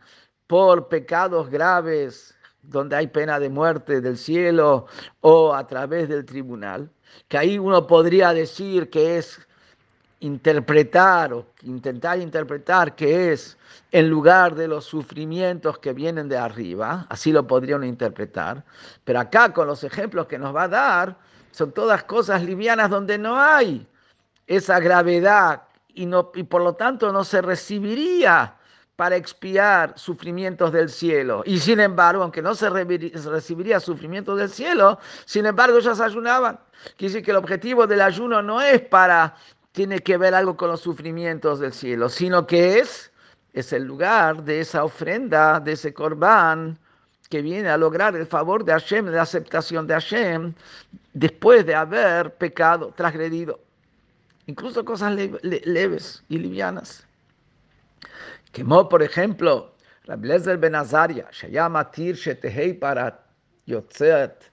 por 0.46 0.88
pecados 0.88 1.50
graves, 1.50 2.34
donde 2.62 2.96
hay 2.96 3.06
pena 3.06 3.38
de 3.38 3.48
muerte 3.48 4.00
del 4.00 4.16
cielo 4.16 4.86
o 5.20 5.54
a 5.54 5.66
través 5.66 6.08
del 6.08 6.24
tribunal, 6.24 6.90
que 7.28 7.38
ahí 7.38 7.58
uno 7.58 7.86
podría 7.86 8.32
decir 8.32 8.90
que 8.90 9.18
es 9.18 9.46
interpretar 10.20 11.32
o 11.32 11.46
intentar 11.62 12.18
interpretar 12.18 12.96
que 12.96 13.32
es 13.32 13.56
en 13.92 14.08
lugar 14.08 14.54
de 14.54 14.66
los 14.66 14.84
sufrimientos 14.84 15.78
que 15.78 15.92
vienen 15.92 16.28
de 16.28 16.38
arriba, 16.38 17.06
así 17.10 17.32
lo 17.32 17.46
podrían 17.46 17.84
interpretar, 17.84 18.64
pero 19.04 19.20
acá 19.20 19.52
con 19.52 19.66
los 19.66 19.84
ejemplos 19.84 20.26
que 20.26 20.38
nos 20.38 20.54
va 20.54 20.64
a 20.64 20.68
dar, 20.68 21.16
son 21.50 21.72
todas 21.72 22.04
cosas 22.04 22.42
livianas 22.42 22.90
donde 22.90 23.18
no 23.18 23.38
hay 23.40 23.86
esa 24.46 24.80
gravedad 24.80 25.62
y, 25.94 26.06
no, 26.06 26.30
y 26.34 26.42
por 26.42 26.62
lo 26.62 26.74
tanto 26.74 27.12
no 27.12 27.24
se 27.24 27.42
recibiría 27.42 28.56
para 28.96 29.16
expiar 29.16 29.92
sufrimientos 29.96 30.72
del 30.72 30.88
cielo. 30.88 31.42
Y 31.46 31.58
sin 31.58 31.80
embargo, 31.80 32.22
aunque 32.22 32.40
no 32.40 32.54
se 32.54 32.70
recibiría 32.70 33.78
sufrimientos 33.78 34.38
del 34.38 34.48
cielo, 34.48 34.98
sin 35.26 35.44
embargo 35.44 35.78
ellos 35.78 36.00
ayunaban. 36.00 36.58
Quiere 36.96 37.12
decir 37.12 37.24
que 37.24 37.30
el 37.30 37.36
objetivo 37.36 37.86
del 37.86 38.00
ayuno 38.00 38.42
no 38.42 38.60
es 38.60 38.80
para, 38.80 39.36
tiene 39.72 40.00
que 40.00 40.16
ver 40.16 40.34
algo 40.34 40.56
con 40.56 40.70
los 40.70 40.80
sufrimientos 40.80 41.60
del 41.60 41.74
cielo, 41.74 42.08
sino 42.08 42.46
que 42.46 42.78
es, 42.78 43.12
es 43.52 43.72
el 43.74 43.84
lugar 43.84 44.42
de 44.42 44.60
esa 44.60 44.82
ofrenda, 44.82 45.60
de 45.60 45.72
ese 45.72 45.92
corbán, 45.92 46.78
que 47.28 47.42
viene 47.42 47.68
a 47.68 47.76
lograr 47.76 48.16
el 48.16 48.26
favor 48.26 48.64
de 48.64 48.72
Hashem, 48.72 49.06
la 49.06 49.22
aceptación 49.22 49.86
de 49.86 49.94
Hashem, 49.94 50.54
después 51.12 51.66
de 51.66 51.74
haber 51.74 52.34
pecado, 52.34 52.94
transgredido. 52.96 53.60
Incluso 54.46 54.84
cosas 54.84 55.12
leves 55.42 56.22
y 56.28 56.38
livianas. 56.38 57.06
Como 58.56 58.88
por 58.88 59.02
ejemplo, 59.02 59.75
Rabbi 60.06 60.28
Lezer 60.28 60.56
ben 60.56 60.75
Azaria, 60.75 61.26
שהיה 61.30 61.68
מתיר 61.68 62.14
שתהי 62.14 62.72
פרת 62.72 63.14
יוצאת, 63.68 64.44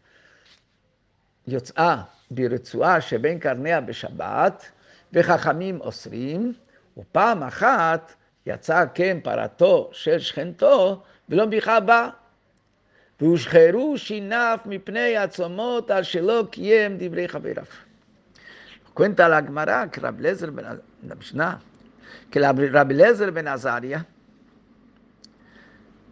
יוצאה 1.48 2.01
ברצועה 2.31 3.01
שבין 3.01 3.39
קרניה 3.39 3.81
בשבת, 3.81 4.72
וחכמים 5.13 5.81
אוסרים, 5.81 6.53
ופעם 6.98 7.43
אחת 7.43 8.13
יצא 8.45 8.86
כן 8.93 9.17
פרתו 9.24 9.89
של 9.93 10.19
שכנתו, 10.19 11.03
ולא 11.29 11.45
ביכה 11.45 11.79
בה. 11.79 12.10
והושחרו 13.22 13.98
שיניו 13.98 14.57
מפני 14.65 15.17
הצומות 15.17 15.91
על 15.91 16.03
שלא 16.03 16.43
קיים 16.51 16.98
דברי 17.00 17.27
חבריו. 17.27 17.65
Cuenta 18.93 19.27
la 19.27 19.41
Gemara 19.41 19.88
que 19.88 20.00
Rabbi 20.00 20.22
Lezer 20.22 20.51
la 22.40 22.54
que 22.54 22.70
Rabbi 22.70 22.94
Lezer 22.96 23.32
ben 23.32 23.48
Azaria 23.48 24.06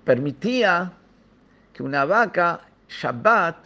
permitía 0.04 0.92
que 1.74 1.84
una 1.84 2.06
vaca 2.06 2.62
Shabbat 2.88 3.58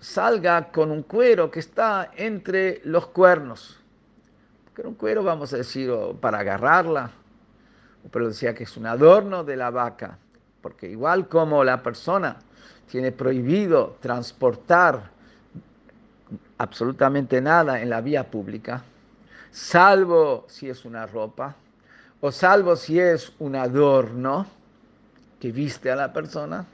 salga 0.00 0.70
con 0.70 0.90
un 0.90 1.02
cuero 1.02 1.50
que 1.50 1.60
está 1.60 2.10
entre 2.16 2.80
los 2.84 3.06
cuernos. 3.08 3.80
Que 4.74 4.82
era 4.82 4.88
un 4.88 4.96
cuero, 4.96 5.22
vamos 5.22 5.52
a 5.52 5.58
decir, 5.58 5.90
para 6.20 6.38
agarrarla, 6.38 7.10
pero 8.10 8.28
decía 8.28 8.54
que 8.54 8.64
es 8.64 8.76
un 8.76 8.86
adorno 8.86 9.44
de 9.44 9.56
la 9.56 9.70
vaca, 9.70 10.18
porque 10.60 10.88
igual 10.88 11.28
como 11.28 11.64
la 11.64 11.82
persona 11.82 12.36
tiene 12.90 13.12
prohibido 13.12 13.96
transportar 14.00 15.10
absolutamente 16.58 17.40
nada 17.40 17.80
en 17.80 17.90
la 17.90 18.00
vía 18.00 18.30
pública, 18.30 18.82
salvo 19.54 20.46
si 20.48 20.68
es 20.68 20.84
una 20.84 21.06
ropa 21.06 21.54
o 22.20 22.32
salvo 22.32 22.74
si 22.74 22.98
es 22.98 23.32
un 23.38 23.54
adorno 23.54 24.46
que 25.38 25.52
viste 25.52 25.92
a 25.92 25.96
la 25.96 26.12
persona. 26.12 26.66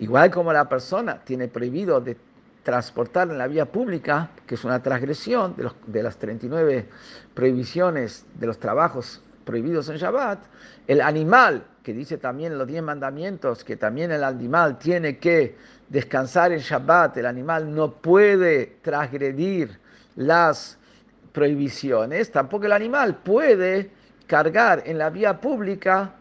igual 0.00 0.30
como 0.30 0.50
la 0.50 0.66
persona 0.66 1.20
tiene 1.22 1.48
prohibido 1.48 2.00
de 2.00 2.16
transportar 2.62 3.30
en 3.30 3.36
la 3.36 3.46
vía 3.48 3.66
pública, 3.66 4.30
que 4.46 4.54
es 4.54 4.64
una 4.64 4.82
transgresión 4.82 5.54
de, 5.56 5.70
de 5.86 6.02
las 6.02 6.16
39 6.16 6.88
prohibiciones 7.34 8.24
de 8.34 8.46
los 8.46 8.58
trabajos 8.58 9.20
prohibidos 9.44 9.90
en 9.90 9.98
Shabbat, 9.98 10.38
el 10.86 11.02
animal, 11.02 11.64
que 11.82 11.92
dice 11.92 12.16
también 12.16 12.56
los 12.56 12.66
10 12.66 12.82
mandamientos, 12.82 13.62
que 13.62 13.76
también 13.76 14.10
el 14.10 14.24
animal 14.24 14.78
tiene 14.78 15.18
que 15.18 15.54
descansar 15.90 16.52
en 16.52 16.60
Shabbat, 16.60 17.18
el 17.18 17.26
animal 17.26 17.72
no 17.74 17.92
puede 17.92 18.78
transgredir 18.82 19.78
las 20.16 20.78
prohibiciones, 21.36 22.32
tampoco 22.32 22.64
el 22.64 22.72
animal 22.72 23.16
puede 23.16 23.90
cargar 24.26 24.82
en 24.86 24.96
la 24.96 25.10
vía 25.10 25.38
pública 25.38 26.14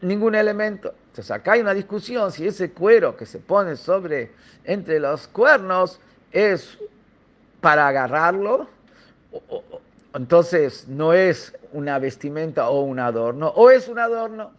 ningún 0.00 0.34
elemento. 0.34 0.92
Entonces 1.06 1.30
acá 1.30 1.52
hay 1.52 1.60
una 1.60 1.72
discusión 1.72 2.32
si 2.32 2.48
ese 2.48 2.72
cuero 2.72 3.16
que 3.16 3.26
se 3.26 3.38
pone 3.38 3.76
sobre 3.76 4.32
entre 4.64 4.98
los 4.98 5.28
cuernos 5.28 6.00
es 6.32 6.76
para 7.60 7.86
agarrarlo, 7.86 8.68
entonces 10.14 10.88
no 10.88 11.12
es 11.12 11.56
una 11.72 12.00
vestimenta 12.00 12.70
o 12.70 12.80
un 12.80 12.98
adorno, 12.98 13.52
o 13.54 13.70
es 13.70 13.86
un 13.86 14.00
adorno. 14.00 14.50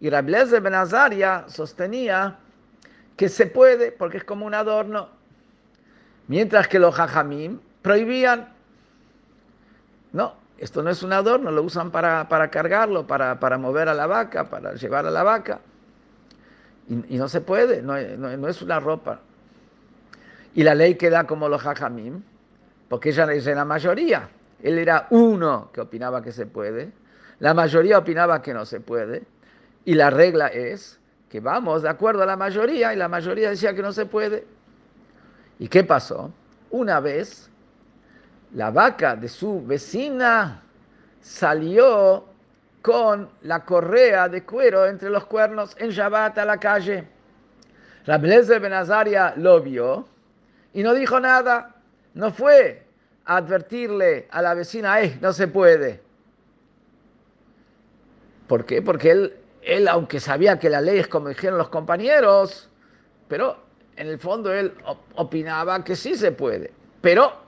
Y 0.00 0.08
Rabbi 0.08 0.34
Benazaria 0.60 1.46
sostenía 1.48 2.38
que 3.16 3.28
se 3.28 3.46
puede 3.46 3.90
porque 3.90 4.18
es 4.18 4.24
como 4.24 4.46
un 4.46 4.54
adorno, 4.54 5.08
mientras 6.28 6.68
que 6.68 6.78
los 6.78 6.94
jajamim 6.94 7.58
prohibían 7.82 8.51
no, 10.12 10.34
esto 10.58 10.82
no 10.82 10.90
es 10.90 11.02
un 11.02 11.12
adorno, 11.12 11.50
lo 11.50 11.62
usan 11.62 11.90
para, 11.90 12.26
cargarlo, 12.50 13.06
para, 13.06 13.58
mover 13.58 13.88
a 13.88 13.94
la 13.94 14.06
vaca, 14.06 14.48
para 14.48 14.74
llevar 14.74 15.06
a 15.06 15.10
la 15.10 15.22
vaca. 15.22 15.60
Y, 16.88 17.16
no 17.16 17.28
se 17.28 17.40
puede, 17.40 17.82
no, 17.82 17.96
es 17.96 18.62
una 18.62 18.78
ropa. 18.78 19.20
Y 20.54 20.62
la 20.62 20.74
ley 20.74 20.96
queda 20.96 21.26
como 21.26 21.48
los 21.48 21.62
jajamim, 21.62 22.22
porque 22.88 23.08
ella 23.08 23.32
es 23.32 23.46
la 23.46 23.64
mayoría. 23.64 24.28
Él 24.62 24.78
era 24.78 25.06
uno 25.10 25.70
que 25.72 25.80
opinaba 25.80 26.22
que 26.22 26.30
se 26.30 26.46
puede, 26.46 26.92
la 27.40 27.54
mayoría 27.54 27.98
opinaba 27.98 28.40
que 28.42 28.54
no 28.54 28.64
se 28.64 28.78
puede, 28.78 29.24
y 29.84 29.94
la 29.94 30.10
regla 30.10 30.46
es 30.46 31.00
que 31.28 31.40
vamos 31.40 31.82
de 31.82 31.88
acuerdo 31.88 32.22
a 32.22 32.26
la 32.26 32.36
mayoría, 32.36 32.92
y 32.92 32.96
la 32.96 33.08
mayoría 33.08 33.50
decía 33.50 33.74
que 33.74 33.82
no 33.82 33.92
se 33.92 34.06
puede. 34.06 34.46
¿Y 35.58 35.66
qué 35.66 35.82
pasó? 35.82 36.30
Una 36.70 37.00
vez 37.00 37.50
la 38.54 38.70
vaca 38.70 39.16
de 39.16 39.28
su 39.28 39.64
vecina 39.64 40.62
salió 41.20 42.24
con 42.82 43.28
la 43.42 43.64
correa 43.64 44.28
de 44.28 44.44
cuero 44.44 44.86
entre 44.86 45.08
los 45.08 45.24
cuernos 45.26 45.74
en 45.78 45.90
Shabbat 45.90 46.38
a 46.38 46.44
la 46.44 46.58
calle. 46.58 47.06
Rablezer 48.06 48.60
Benazaria 48.60 49.34
lo 49.36 49.60
vio 49.60 50.06
y 50.74 50.82
no 50.82 50.92
dijo 50.92 51.20
nada. 51.20 51.76
No 52.14 52.30
fue 52.30 52.84
a 53.24 53.36
advertirle 53.36 54.26
a 54.30 54.42
la 54.42 54.54
vecina, 54.54 55.00
eh, 55.00 55.16
no 55.20 55.32
se 55.32 55.48
puede. 55.48 56.00
¿Por 58.48 58.66
qué? 58.66 58.82
Porque 58.82 59.12
él, 59.12 59.36
él, 59.62 59.88
aunque 59.88 60.20
sabía 60.20 60.58
que 60.58 60.68
la 60.68 60.80
ley 60.80 60.98
es 60.98 61.08
como 61.08 61.28
dijeron 61.28 61.56
los 61.56 61.68
compañeros, 61.68 62.68
pero 63.28 63.56
en 63.96 64.08
el 64.08 64.18
fondo 64.18 64.52
él 64.52 64.74
opinaba 65.14 65.82
que 65.84 65.96
sí 65.96 66.16
se 66.16 66.32
puede. 66.32 66.72
Pero 67.00 67.41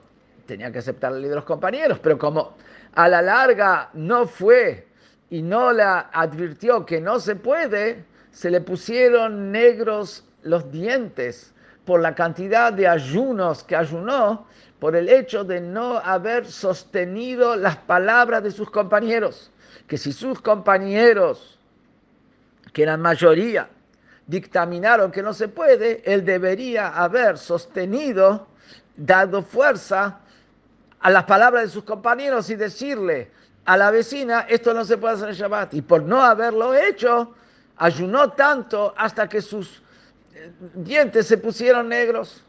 tenía 0.45 0.71
que 0.71 0.79
aceptar 0.79 1.11
la 1.11 1.19
ley 1.19 1.29
de 1.29 1.35
los 1.35 1.45
compañeros, 1.45 1.99
pero 1.99 2.17
como 2.17 2.55
a 2.93 3.07
la 3.09 3.21
larga 3.21 3.89
no 3.93 4.27
fue 4.27 4.87
y 5.29 5.41
no 5.41 5.71
la 5.71 6.09
advirtió 6.13 6.85
que 6.85 7.01
no 7.01 7.19
se 7.19 7.35
puede, 7.35 8.05
se 8.31 8.49
le 8.49 8.61
pusieron 8.61 9.51
negros 9.51 10.23
los 10.43 10.71
dientes 10.71 11.53
por 11.85 12.01
la 12.01 12.15
cantidad 12.15 12.73
de 12.73 12.87
ayunos 12.87 13.63
que 13.63 13.75
ayunó, 13.75 14.47
por 14.79 14.95
el 14.95 15.09
hecho 15.09 15.43
de 15.43 15.61
no 15.61 15.97
haber 15.97 16.45
sostenido 16.45 17.55
las 17.55 17.77
palabras 17.77 18.43
de 18.43 18.51
sus 18.51 18.69
compañeros, 18.69 19.51
que 19.87 19.97
si 19.97 20.11
sus 20.11 20.41
compañeros, 20.41 21.57
que 22.73 22.83
eran 22.83 23.01
mayoría, 23.01 23.69
dictaminaron 24.27 25.11
que 25.11 25.23
no 25.23 25.33
se 25.33 25.47
puede, 25.47 26.01
él 26.05 26.25
debería 26.25 26.89
haber 26.89 27.37
sostenido, 27.37 28.47
dado 28.97 29.41
fuerza 29.41 30.19
a 31.05 31.11
las 31.11 31.25
palabras 31.25 31.65
de 31.65 31.69
sus 31.69 31.83
compañeros 31.83 32.49
y 32.49 32.55
decirle 32.55 33.29
a 33.65 33.77
la 33.77 33.91
vecina, 33.91 34.47
esto 34.49 34.73
no 34.73 34.83
se 34.83 34.97
puede 34.97 35.13
hacer 35.13 35.29
en 35.29 35.35
Shabbat. 35.35 35.75
Y 35.75 35.83
por 35.83 36.01
no 36.01 36.19
haberlo 36.19 36.73
hecho, 36.73 37.35
ayunó 37.77 38.31
tanto 38.31 38.91
hasta 38.97 39.29
que 39.29 39.39
sus 39.39 39.83
eh, 40.33 40.51
dientes 40.73 41.27
se 41.27 41.37
pusieron 41.37 41.89
negros. 41.89 42.43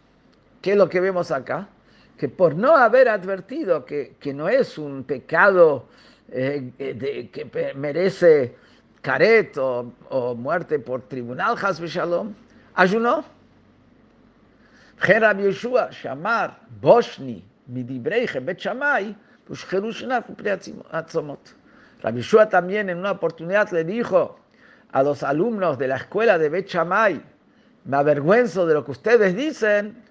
¿Qué 0.63 0.73
es 0.73 0.79
lo 0.79 0.89
que 0.89 1.01
vemos 1.01 1.31
acá? 1.31 1.69
Que 2.17 2.31
por 2.31 2.55
no 2.55 2.75
haber 2.75 3.11
advertido 3.11 3.85
que, 3.85 4.17
no 4.33 4.49
es 4.49 4.79
un 4.79 5.05
pecado 5.05 5.85
eh, 6.31 6.73
de, 6.79 7.29
que 7.29 7.75
merece 7.75 8.57
caret 9.03 9.55
o, 9.59 10.35
muerte 10.35 10.79
por 10.79 11.03
tribunal, 11.03 11.57
Hasbe 11.61 11.89
Shalom, 11.89 12.33
ayunó. 12.75 13.23
Jerab 14.99 15.41
Yeshua, 15.41 15.91
Shamar, 15.91 16.59
Boshni, 16.81 17.45
Bet 17.67 18.65
Rabbi 22.03 22.21
Shua 22.21 22.49
también 22.49 22.91
en 22.91 22.99
una 22.99 23.13
oportunidad 23.13 23.71
le 23.71 23.85
dijo 23.85 24.39
a 24.93 25.03
los 25.03 25.23
alumnos 25.23 25.79
de 25.79 25.89
la 25.89 25.97
escuela 25.97 26.39
de 26.39 26.49
Bet 26.49 26.73
me 27.85 27.97
avergüenzo 27.97 28.67
de 28.67 28.75
lo 28.75 28.85
que 28.85 28.91
ustedes 28.91 29.37
dicen, 29.37 30.03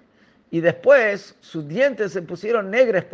y 0.50 0.60
después 0.60 1.36
sus 1.40 1.66
dientes 1.66 2.12
se 2.12 2.22
pusieron 2.22 2.70
negros 2.70 3.04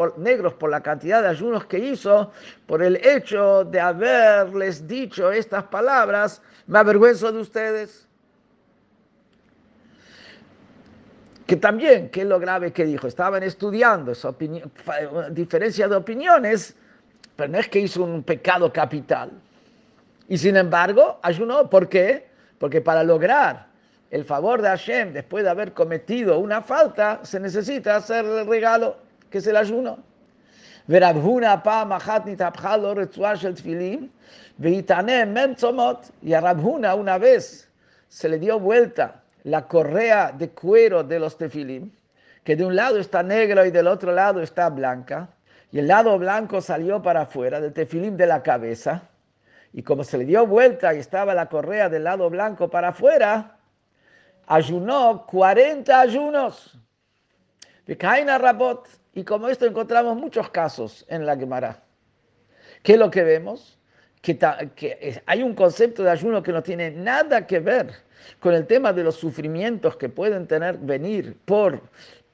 por 0.54 0.70
la 0.70 0.80
cantidad 0.80 1.22
de 1.22 1.28
ayunos 1.28 1.64
que 1.64 1.78
hizo, 1.78 2.30
por 2.66 2.82
el 2.82 2.96
hecho 2.96 3.64
de 3.64 3.80
haberles 3.80 4.86
dicho 4.86 5.32
estas 5.32 5.64
palabras, 5.64 6.42
me 6.66 6.78
avergüenzo 6.78 7.32
de 7.32 7.40
ustedes. 7.40 8.06
Que 11.52 11.58
también, 11.58 12.08
¿qué 12.08 12.22
es 12.22 12.26
lo 12.26 12.40
grave 12.40 12.72
que 12.72 12.86
dijo? 12.86 13.06
Estaban 13.06 13.42
estudiando 13.42 14.12
esa 14.12 14.34
diferencia 15.32 15.86
de 15.86 15.96
opiniones, 15.96 16.74
pero 17.36 17.52
no 17.52 17.58
es 17.58 17.68
que 17.68 17.80
hizo 17.80 18.04
un 18.04 18.22
pecado 18.22 18.72
capital. 18.72 19.30
Y 20.28 20.38
sin 20.38 20.56
embargo, 20.56 21.20
ayunó. 21.22 21.68
¿Por 21.68 21.90
qué? 21.90 22.26
Porque 22.56 22.80
para 22.80 23.04
lograr 23.04 23.66
el 24.10 24.24
favor 24.24 24.62
de 24.62 24.68
Hashem 24.68 25.12
después 25.12 25.44
de 25.44 25.50
haber 25.50 25.74
cometido 25.74 26.38
una 26.38 26.62
falta, 26.62 27.20
se 27.22 27.38
necesita 27.38 27.96
hacer 27.96 28.24
el 28.24 28.46
regalo, 28.46 28.96
que 29.28 29.36
es 29.36 29.46
el 29.46 29.58
ayuno. 29.58 29.98
Y 30.88 30.96
a 36.32 36.40
Rabhuna 36.40 36.94
una 36.94 37.18
vez 37.18 37.68
se 38.08 38.28
le 38.30 38.38
dio 38.38 38.58
vuelta 38.58 39.21
la 39.44 39.66
correa 39.66 40.32
de 40.32 40.50
cuero 40.50 41.02
de 41.02 41.18
los 41.18 41.36
tefilim, 41.36 41.90
que 42.44 42.56
de 42.56 42.64
un 42.64 42.76
lado 42.76 42.98
está 42.98 43.22
negro 43.22 43.64
y 43.64 43.70
del 43.70 43.86
otro 43.86 44.12
lado 44.12 44.40
está 44.42 44.68
blanca, 44.70 45.28
y 45.70 45.78
el 45.78 45.88
lado 45.88 46.18
blanco 46.18 46.60
salió 46.60 47.02
para 47.02 47.22
afuera 47.22 47.60
del 47.60 47.72
tefilim 47.72 48.16
de 48.16 48.26
la 48.26 48.42
cabeza, 48.42 49.08
y 49.72 49.82
como 49.82 50.04
se 50.04 50.18
le 50.18 50.24
dio 50.24 50.46
vuelta 50.46 50.92
y 50.94 50.98
estaba 50.98 51.34
la 51.34 51.46
correa 51.46 51.88
del 51.88 52.04
lado 52.04 52.28
blanco 52.28 52.68
para 52.68 52.88
afuera, 52.88 53.56
ayunó 54.46 55.24
40 55.26 56.00
ayunos. 56.00 56.78
Rabot. 57.86 58.88
Y 59.14 59.24
como 59.24 59.48
esto 59.48 59.66
encontramos 59.66 60.16
muchos 60.16 60.50
casos 60.50 61.04
en 61.08 61.26
la 61.26 61.36
Gemara. 61.36 61.82
¿Qué 62.82 62.94
es 62.94 62.98
lo 62.98 63.10
que 63.10 63.22
vemos? 63.22 63.78
Que, 64.20 64.38
que, 64.74 65.22
hay 65.26 65.42
un 65.42 65.54
concepto 65.54 66.02
de 66.02 66.10
ayuno 66.10 66.42
que 66.42 66.52
no 66.52 66.62
tiene 66.62 66.90
nada 66.90 67.46
que 67.46 67.58
ver 67.58 67.92
con 68.40 68.54
el 68.54 68.66
tema 68.66 68.92
de 68.92 69.04
los 69.04 69.16
sufrimientos 69.16 69.96
que 69.96 70.08
pueden 70.08 70.46
tener, 70.46 70.78
venir 70.78 71.36
por 71.44 71.82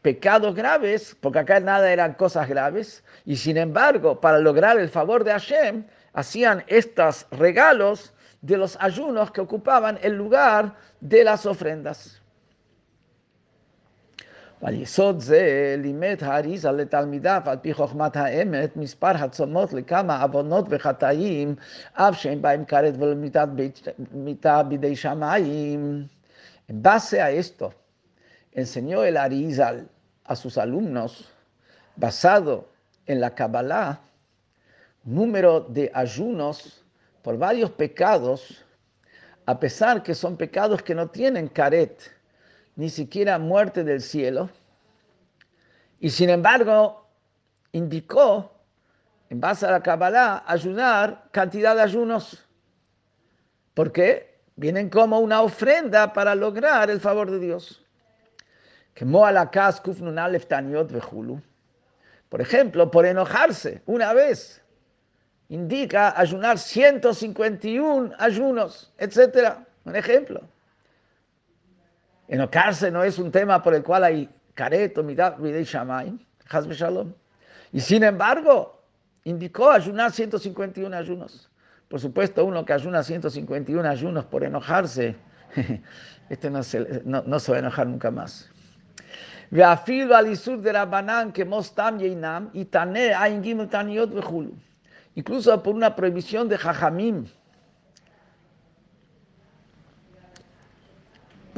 pecados 0.03 0.55
graves, 0.55 1.17
porque 1.21 1.41
acá 1.41 1.61
nada 1.61 1.93
eran 1.93 2.15
cosas 2.15 2.49
graves, 2.49 3.03
y 3.25 3.37
sin 3.37 3.57
embargo, 3.57 4.21
para 4.21 4.39
lograr 4.39 4.79
el 4.79 4.89
favor 4.89 5.25
de 5.25 5.33
Hashem, 5.33 5.85
hacían 6.13 6.65
estos 6.67 7.27
regalos 7.31 8.13
de 8.41 8.57
los 8.57 8.77
ayunos 8.81 9.31
que 9.31 9.41
ocupaban 9.41 9.99
el 10.03 10.15
lugar 10.15 10.75
de 11.01 11.25
las 11.25 11.47
ofrendas. 11.47 12.18
ועל 14.62 14.76
זה 15.18 15.76
לימד 15.78 16.18
האריזה 16.22 16.72
לתלמידיו 16.72 17.42
על 17.46 17.58
פי 17.62 17.74
חוכמת 17.74 18.16
האמת 18.16 18.78
מספר 18.78 19.12
הצומות 19.16 19.74
לכמה 19.74 20.22
עוונות 20.22 20.66
וחטאים 20.70 21.56
אף 21.94 22.18
שאין 22.18 22.42
בהם 22.42 22.66
כרת 22.66 22.94
ולמיתה 22.98 24.64
בידי 24.64 24.96
שמיים. 24.96 26.08
En 26.70 26.82
base 26.82 27.22
a 27.22 27.30
esto, 27.32 27.74
enseñó 28.54 29.04
el 29.04 29.18
Arizal 29.18 29.90
a 30.24 30.36
sus 30.36 30.58
alumnos, 30.58 31.30
basado 31.98 32.70
en 33.06 33.20
la 33.20 33.36
Kabbalah, 33.36 34.00
número 35.04 35.60
de 35.60 35.92
ayunos 35.94 36.84
por 37.22 37.38
varios 37.38 37.70
pecados, 37.72 38.64
a 39.46 39.60
pesar 39.60 40.04
que 40.04 40.16
son 40.16 40.38
pecados 40.38 40.82
que 40.82 40.96
no 40.96 41.10
tienen 41.10 41.50
caret, 41.50 42.12
ni 42.79 42.89
siquiera 42.91 43.41
muerte 43.41 43.83
del 43.83 44.01
cielo, 44.01 44.49
y 45.99 46.11
sin 46.11 46.31
embargo 46.31 47.09
indicó, 47.73 48.53
en 49.31 49.41
base 49.41 49.67
a 49.67 49.73
la 49.73 49.83
Kabbalah, 49.83 50.45
ayunar 50.47 51.25
cantidad 51.33 51.75
de 51.75 51.83
ayunos. 51.83 52.47
¿Por 53.75 53.91
qué? 53.91 54.39
Vienen 54.55 54.91
como 54.91 55.19
una 55.19 55.43
ofrenda 55.43 56.13
para 56.13 56.37
lograr 56.37 56.89
el 56.89 57.01
favor 57.01 57.29
de 57.33 57.41
Dios. 57.41 57.85
Por 62.29 62.41
ejemplo, 62.41 62.93
por 62.93 63.07
enojarse 63.07 63.83
una 63.87 64.13
vez 64.13 64.63
indica 65.49 66.17
ayunar 66.17 66.59
151 66.59 68.13
ayunos, 68.21 68.93
etc. 68.99 69.59
Un 69.85 69.97
ejemplo. 69.97 70.43
Enojarse 72.28 72.90
no 72.92 73.04
es 73.04 73.20
un 73.20 73.32
tema 73.32 73.62
por 73.62 73.74
el 73.76 73.84
cual 73.84 74.04
hay 74.04 74.30
careto, 74.54 75.04
midad, 75.04 75.38
midei 75.38 75.64
shamayim, 75.64 76.20
shalom. 76.72 77.14
Y 77.72 77.80
sin 77.80 78.04
embargo, 78.04 78.82
indicó 79.24 79.72
ayunar 79.72 80.12
151 80.12 80.96
ayunos. 80.96 81.50
Por 81.88 82.00
supuesto, 82.00 82.46
uno 82.46 82.66
que 82.66 82.74
ayuna 82.74 83.04
151 83.04 83.88
ayunos 83.88 84.26
por 84.26 84.44
enojarse, 84.44 85.16
este 86.30 86.50
no 86.50 86.64
se, 86.64 87.02
no, 87.06 87.24
no 87.26 87.40
se 87.40 87.52
va 87.52 87.58
a 87.58 87.60
enojar 87.60 87.88
nunca 87.88 88.12
más. 88.12 88.50
ואפילו 89.52 90.16
על 90.16 90.26
איסור 90.26 90.56
דרבנן 90.56 91.30
כמו 91.34 91.64
סתם 91.64 91.98
יינם, 92.00 92.48
יתענה 92.54 93.24
עין 93.24 93.42
ג' 93.42 93.66
תעניות 93.70 94.10
וכולו 94.14 94.50
incluso 95.16 95.62
por 95.62 95.76
una 95.76 95.96
prohibición 95.96 96.50
de 96.50 96.58
Jajamim. 96.58 97.26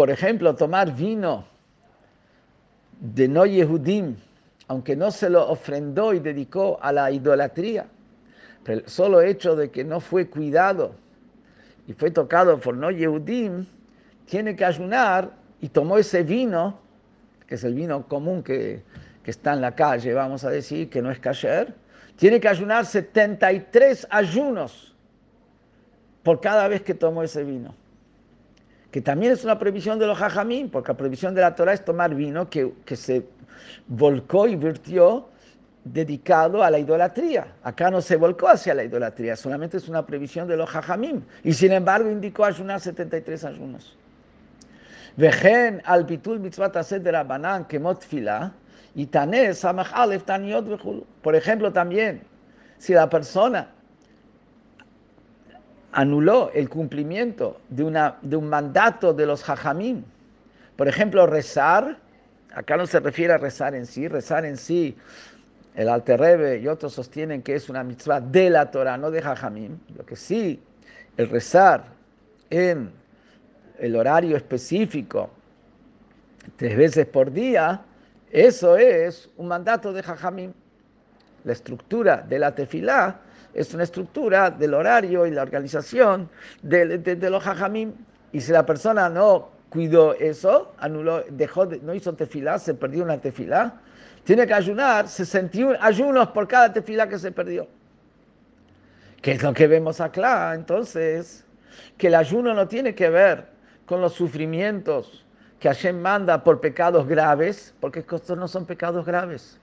Por 0.00 0.08
ejemplo, 0.08 0.54
tomar 0.54 0.96
vino 0.96 1.44
de 3.00 3.28
no 3.28 3.44
Yehudim, 3.44 4.16
aunque 4.66 4.96
no 4.96 5.10
se 5.10 5.28
lo 5.28 5.46
ofrendó 5.46 6.14
y 6.14 6.20
dedicó 6.20 6.78
a 6.80 6.90
la 6.90 7.10
idolatría, 7.10 7.86
pero 8.64 8.80
el 8.80 8.88
solo 8.88 9.20
hecho 9.20 9.54
de 9.56 9.70
que 9.70 9.84
no 9.84 10.00
fue 10.00 10.30
cuidado 10.30 10.94
y 11.86 11.92
fue 11.92 12.10
tocado 12.10 12.58
por 12.58 12.78
no 12.78 12.90
Yehudim, 12.90 13.66
tiene 14.24 14.56
que 14.56 14.64
ayunar 14.64 15.32
y 15.60 15.68
tomó 15.68 15.98
ese 15.98 16.22
vino, 16.22 16.78
que 17.46 17.56
es 17.56 17.64
el 17.64 17.74
vino 17.74 18.08
común 18.08 18.42
que, 18.42 18.82
está 19.26 19.52
en 19.52 19.60
la 19.60 19.74
calle, 19.74 20.14
vamos 20.14 20.44
a 20.44 20.50
decir, 20.50 20.88
que 20.88 21.02
no 21.02 21.10
es 21.10 21.18
kasher, 21.18 21.74
tiene 22.16 22.40
que 22.40 22.48
ayunar 22.48 22.86
73 22.86 24.06
ayunos 24.08 24.96
por 26.22 26.40
cada 26.40 26.68
vez 26.68 26.80
que 26.80 26.94
tomó 26.94 27.22
ese 27.22 27.44
vino. 27.44 27.74
Que 28.90 29.00
también 29.00 29.32
es 29.32 29.44
una 29.44 29.58
prohibición 29.58 29.98
de 29.98 30.06
los 30.06 30.18
jajamín, 30.18 30.70
porque 30.70 30.92
la 30.92 30.96
prohibición 30.96 31.34
de 31.34 31.42
la 31.42 31.54
Torah 31.54 31.72
es 31.72 31.84
tomar 31.84 32.14
vino 32.14 32.50
que, 32.50 32.72
que 32.84 32.96
se 32.96 33.24
volcó 33.86 34.46
y 34.46 34.56
virtió 34.56 35.28
dedicado 35.84 36.62
a 36.62 36.70
la 36.70 36.78
idolatría. 36.78 37.54
Acá 37.62 37.90
no 37.90 38.00
se 38.00 38.16
volcó 38.16 38.48
hacia 38.48 38.74
la 38.74 38.84
idolatría, 38.84 39.36
solamente 39.36 39.76
es 39.76 39.88
una 39.88 40.04
prohibición 40.04 40.48
de 40.48 40.56
los 40.56 40.68
jajamín. 40.68 41.24
Y 41.42 41.52
sin 41.52 41.72
embargo 41.72 42.10
indicó 42.10 42.44
ayunar 42.44 42.80
73 42.80 43.44
ayunos. 43.44 43.96
Y 48.94 49.06
Por 51.22 51.36
ejemplo, 51.36 51.72
también, 51.72 52.22
si 52.78 52.92
la 52.92 53.08
persona 53.08 53.68
anuló 55.92 56.50
el 56.54 56.68
cumplimiento 56.68 57.60
de, 57.68 57.84
una, 57.84 58.16
de 58.22 58.36
un 58.36 58.48
mandato 58.48 59.12
de 59.12 59.26
los 59.26 59.48
hajamim, 59.48 60.04
por 60.76 60.88
ejemplo, 60.88 61.26
rezar, 61.26 61.98
acá 62.54 62.76
no 62.76 62.86
se 62.86 63.00
refiere 63.00 63.34
a 63.34 63.38
rezar 63.38 63.74
en 63.74 63.86
sí, 63.86 64.08
rezar 64.08 64.44
en 64.44 64.56
sí, 64.56 64.96
el 65.74 65.88
Alter 65.88 66.60
y 66.60 66.68
otros 66.68 66.92
sostienen 66.92 67.42
que 67.42 67.54
es 67.54 67.68
una 67.68 67.84
mitzvah 67.84 68.20
de 68.20 68.50
la 68.50 68.70
Torah, 68.70 68.96
no 68.96 69.10
de 69.10 69.20
hajamim, 69.20 69.78
lo 69.96 70.04
que 70.04 70.16
sí, 70.16 70.60
el 71.16 71.28
rezar 71.28 71.84
en 72.48 72.90
el 73.78 73.96
horario 73.96 74.36
específico, 74.36 75.30
tres 76.56 76.76
veces 76.76 77.06
por 77.06 77.32
día, 77.32 77.82
eso 78.30 78.76
es 78.76 79.28
un 79.36 79.48
mandato 79.48 79.92
de 79.92 80.02
Jajamim. 80.02 80.52
La 81.44 81.52
estructura 81.52 82.18
de 82.18 82.38
la 82.38 82.54
tefilá 82.54 83.20
es 83.54 83.74
una 83.74 83.84
estructura 83.84 84.50
del 84.50 84.74
horario 84.74 85.26
y 85.26 85.30
la 85.30 85.42
organización 85.42 86.28
de, 86.62 87.30
los 87.30 87.42
Jajamim. 87.42 87.92
Y 88.32 88.40
si 88.40 88.52
la 88.52 88.64
persona 88.64 89.08
no 89.08 89.50
cuidó 89.68 90.14
eso, 90.14 90.72
anuló, 90.78 91.24
dejó 91.30 91.66
no 91.66 91.94
hizo 91.94 92.14
tefilá, 92.14 92.58
se 92.58 92.74
perdió 92.74 93.04
una 93.04 93.18
tefilá, 93.18 93.80
tiene 94.24 94.46
que 94.46 94.54
ayunar 94.54 95.08
61 95.08 95.78
ayunos 95.80 96.28
por 96.28 96.46
cada 96.46 96.72
tefilá 96.72 97.08
que 97.08 97.18
se 97.18 97.32
perdió. 97.32 97.66
¿Qué 99.22 99.32
es 99.32 99.42
lo 99.42 99.52
que 99.52 99.66
vemos 99.66 100.00
acá? 100.00 100.54
Entonces, 100.54 101.44
que 101.98 102.06
el 102.06 102.14
ayuno 102.14 102.54
no 102.54 102.68
tiene 102.68 102.94
que 102.94 103.10
ver 103.10 103.46
con 103.86 104.00
los 104.00 104.14
sufrimientos 104.14 105.24
que 105.58 105.68
Hashem 105.68 106.00
manda 106.00 106.42
por 106.42 106.60
pecados 106.60 107.06
graves, 107.06 107.74
porque 107.80 108.00
estos 108.00 108.36
no 108.38 108.48
son 108.48 108.64
pecados 108.64 109.04
graves. 109.04 109.58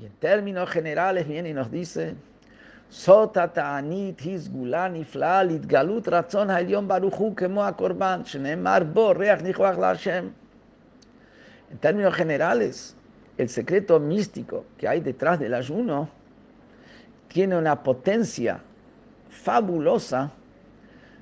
Y 0.00 0.06
en 0.06 0.12
términos 0.12 0.70
generales 0.70 1.26
viene 1.26 1.48
y 1.48 1.54
nos 1.54 1.70
dice, 1.70 2.14
Sota 2.88 3.52
ta'anit 3.52 4.20
hisgula 4.20 4.88
nifla 4.88 5.44
galut 5.44 6.08
baruchu 6.86 7.34
kemo 7.34 7.64
ha'korban, 7.64 8.22
shenemar 8.24 8.84
bo. 8.84 9.12
En 11.70 11.78
términos 11.80 12.14
generales, 12.14 12.96
el 13.36 13.48
secreto 13.48 13.98
místico 13.98 14.64
que 14.78 14.86
hay 14.86 15.00
detrás 15.00 15.38
del 15.40 15.54
ayuno 15.54 16.08
tiene 17.26 17.56
una 17.56 17.82
potencia 17.82 18.60
fabulosa 19.28 20.30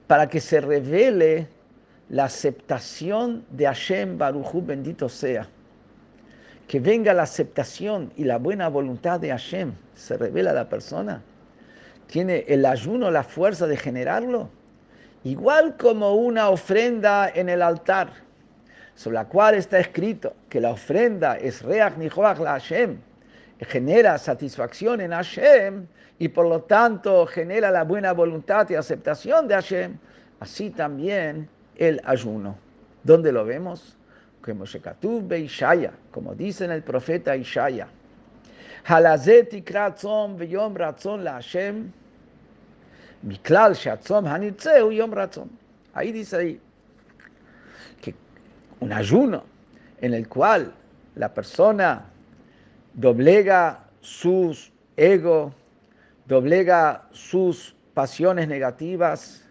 para 0.07 0.29
que 0.29 0.41
se 0.41 0.61
revele 0.61 1.49
la 2.11 2.25
aceptación 2.25 3.45
de 3.51 3.67
Hashem 3.67 4.19
Baruchu, 4.19 4.63
bendito 4.63 5.09
sea. 5.09 5.49
Que 6.67 6.81
venga 6.81 7.15
la 7.15 7.23
aceptación 7.23 8.13
y 8.17 8.25
la 8.25 8.39
buena 8.39 8.69
voluntad 8.69 9.21
de 9.21 9.31
Hashem, 9.31 9.73
se 9.95 10.17
revela 10.17 10.51
a 10.51 10.55
la 10.55 10.69
persona. 10.69 11.23
Tiene 12.07 12.45
el 12.49 12.67
ayuno 12.67 13.11
la 13.11 13.23
fuerza 13.23 13.67
de 13.67 13.77
generarlo, 13.77 14.49
igual 15.25 15.77
como 15.77 16.15
una 16.15 16.51
ofrenda 16.51 17.29
en 17.29 17.49
el 17.49 17.63
altar, 17.63 18.11
sobre 18.95 19.15
la 19.15 19.25
cual 19.27 19.55
está 19.55 19.79
escrito 19.79 20.35
que 20.49 20.61
la 20.61 20.71
ofrenda 20.71 21.37
es 21.37 21.63
Reach 21.63 21.97
Nihoach 21.97 22.39
la 22.39 22.53
Hashem, 22.53 22.99
genera 23.61 24.19
satisfacción 24.19 25.01
en 25.01 25.13
Hashem 25.13 25.87
y 26.19 26.29
por 26.29 26.47
lo 26.47 26.63
tanto 26.63 27.27
genera 27.27 27.71
la 27.71 27.85
buena 27.85 28.13
voluntad 28.13 28.69
y 28.71 28.75
aceptación 28.75 29.49
de 29.49 29.55
Hashem, 29.55 29.99
así 30.41 30.71
también 30.71 31.49
el 31.77 32.01
ayuno. 32.05 32.57
¿Dónde 33.03 33.33
lo 33.33 33.45
vemos? 33.45 33.97
Como 34.47 34.65
Ishaya, 34.65 35.93
como 36.13 36.35
dice 36.35 36.65
en 36.65 36.71
el 36.71 36.83
profeta 36.83 37.37
Ishaya. 37.37 37.89
Halazet 38.85 39.51
tzom 39.51 40.39
v'yom 40.39 40.77
ratzon 40.77 41.25
la 41.25 41.33
Hashem, 41.33 41.91
miklal 43.25 43.75
shatzom 43.75 44.25
hanitzeu 44.27 44.93
yom 44.93 45.13
ratzon. 45.13 45.51
Ahí 45.95 46.13
dice 46.13 46.37
ahí 46.37 46.61
que 48.01 48.15
un 48.79 48.93
ayuno 48.93 49.43
en 50.01 50.15
el 50.15 50.29
cual 50.29 50.73
la 51.17 51.35
persona 51.35 52.05
doblega 52.95 53.85
sus 54.01 54.73
ego, 54.97 55.53
doblega 56.27 57.09
sus 57.11 57.75
pasiones 57.95 58.47
negativas, 58.47 59.43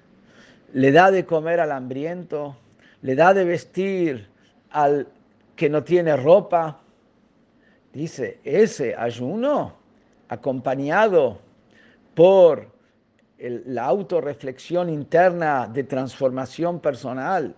le 0.72 0.94
da 0.94 1.12
de 1.12 1.26
comer 1.26 1.60
al 1.60 1.74
hambriento, 1.74 2.56
le 3.02 3.16
da 3.16 3.34
de 3.34 3.44
vestir 3.44 4.35
al 4.76 5.08
que 5.56 5.70
no 5.70 5.84
tiene 5.84 6.18
ropa. 6.18 6.82
Dice, 7.94 8.40
ese 8.44 8.94
ayuno 8.94 9.74
acompañado 10.28 11.40
por 12.14 12.68
la 13.40 13.86
autorreflexión 13.86 14.90
interna 14.90 15.68
de 15.68 15.86
transformación 15.86 16.82
personal 16.82 17.56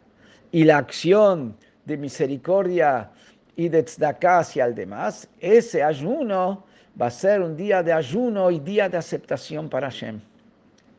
y 0.51 0.63
la 0.63 0.77
acción 0.77 1.57
de 1.85 1.97
misericordia 1.97 3.09
y 3.55 3.67
de 3.69 3.81
tzedakah 3.81 4.39
hacia 4.39 4.65
el 4.65 4.75
demás, 4.75 5.27
ese 5.39 5.81
ayuno 5.81 6.65
va 7.01 7.07
a 7.07 7.11
ser 7.11 7.41
un 7.41 7.57
día 7.57 7.81
de 7.81 7.93
ayuno 7.93 8.51
y 8.51 8.59
día 8.59 8.89
de 8.89 8.97
aceptación 8.97 9.69
para 9.69 9.89
Hashem. 9.89 10.19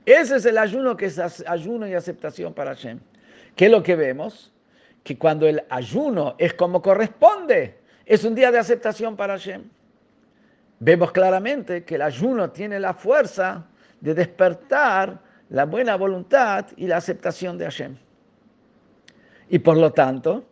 Ese 0.04 0.36
es 0.36 0.46
el 0.46 0.58
ayuno 0.58 0.96
que 0.96 1.06
es 1.06 1.44
ayuno 1.46 1.86
y 1.86 1.94
aceptación 1.94 2.52
para 2.52 2.74
Hashem. 2.74 2.98
¿Qué 3.54 3.66
es 3.66 3.70
lo 3.70 3.84
que 3.84 3.94
vemos? 3.94 4.52
Que 5.08 5.16
cuando 5.16 5.46
el 5.46 5.64
ayuno 5.70 6.34
es 6.36 6.52
como 6.52 6.82
corresponde, 6.82 7.78
es 8.04 8.24
un 8.24 8.34
día 8.34 8.52
de 8.52 8.58
aceptación 8.58 9.16
para 9.16 9.38
Hashem. 9.38 9.64
Vemos 10.80 11.12
claramente 11.12 11.82
que 11.82 11.94
el 11.94 12.02
ayuno 12.02 12.50
tiene 12.50 12.78
la 12.78 12.92
fuerza 12.92 13.68
de 14.02 14.12
despertar 14.12 15.18
la 15.48 15.64
buena 15.64 15.96
voluntad 15.96 16.66
y 16.76 16.86
la 16.86 16.98
aceptación 16.98 17.56
de 17.56 17.64
Hashem. 17.64 17.96
Y 19.48 19.60
por 19.60 19.78
lo 19.78 19.94
tanto, 19.94 20.44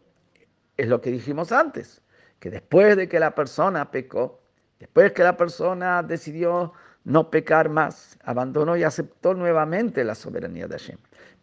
es 0.78 0.88
lo 0.88 1.02
que 1.02 1.10
dijimos 1.10 1.52
antes, 1.52 2.00
que 2.40 2.48
después 2.48 2.96
de 2.96 3.10
que 3.10 3.20
la 3.20 3.34
persona 3.34 3.90
pecó, 3.90 4.40
después 4.78 5.12
que 5.12 5.22
la 5.22 5.36
persona 5.36 6.02
decidió 6.02 6.72
no 7.04 7.30
pecar 7.30 7.68
más, 7.68 8.18
abandonó 8.24 8.74
y 8.74 8.84
aceptó 8.84 9.34
nuevamente 9.34 10.02
la 10.02 10.14
soberanía 10.14 10.66
de 10.66 10.78
Hashem. 10.78 10.96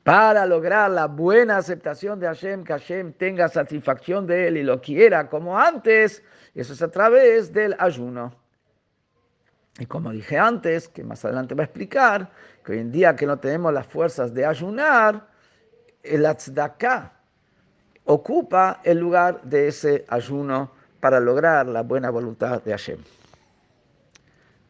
Para 0.03 0.45
lograr 0.45 0.91
la 0.91 1.07
buena 1.07 1.57
aceptación 1.57 2.19
de 2.19 2.27
Hashem, 2.27 2.65
que 2.65 2.73
Hashem 2.73 3.13
tenga 3.13 3.47
satisfacción 3.47 4.27
de 4.27 4.47
él 4.47 4.57
y 4.57 4.63
lo 4.63 4.81
quiera 4.81 5.29
como 5.29 5.57
antes, 5.57 6.21
eso 6.53 6.73
es 6.73 6.81
a 6.81 6.91
través 6.91 7.53
del 7.53 7.73
ayuno. 7.79 8.35
Y 9.79 9.85
como 9.85 10.11
dije 10.11 10.37
antes, 10.37 10.89
que 10.89 11.03
más 11.03 11.23
adelante 11.23 11.55
va 11.55 11.63
a 11.63 11.65
explicar, 11.65 12.29
que 12.63 12.73
hoy 12.73 12.79
en 12.79 12.91
día 12.91 13.15
que 13.15 13.25
no 13.25 13.39
tenemos 13.39 13.73
las 13.73 13.87
fuerzas 13.87 14.33
de 14.33 14.45
ayunar, 14.45 15.25
el 16.03 16.27
tzedakah 16.35 17.13
ocupa 18.05 18.81
el 18.83 18.99
lugar 18.99 19.41
de 19.41 19.69
ese 19.69 20.05
ayuno 20.09 20.71
para 20.99 21.19
lograr 21.21 21.65
la 21.67 21.81
buena 21.81 22.09
voluntad 22.09 22.61
de 22.61 22.71
Hashem. 22.71 22.99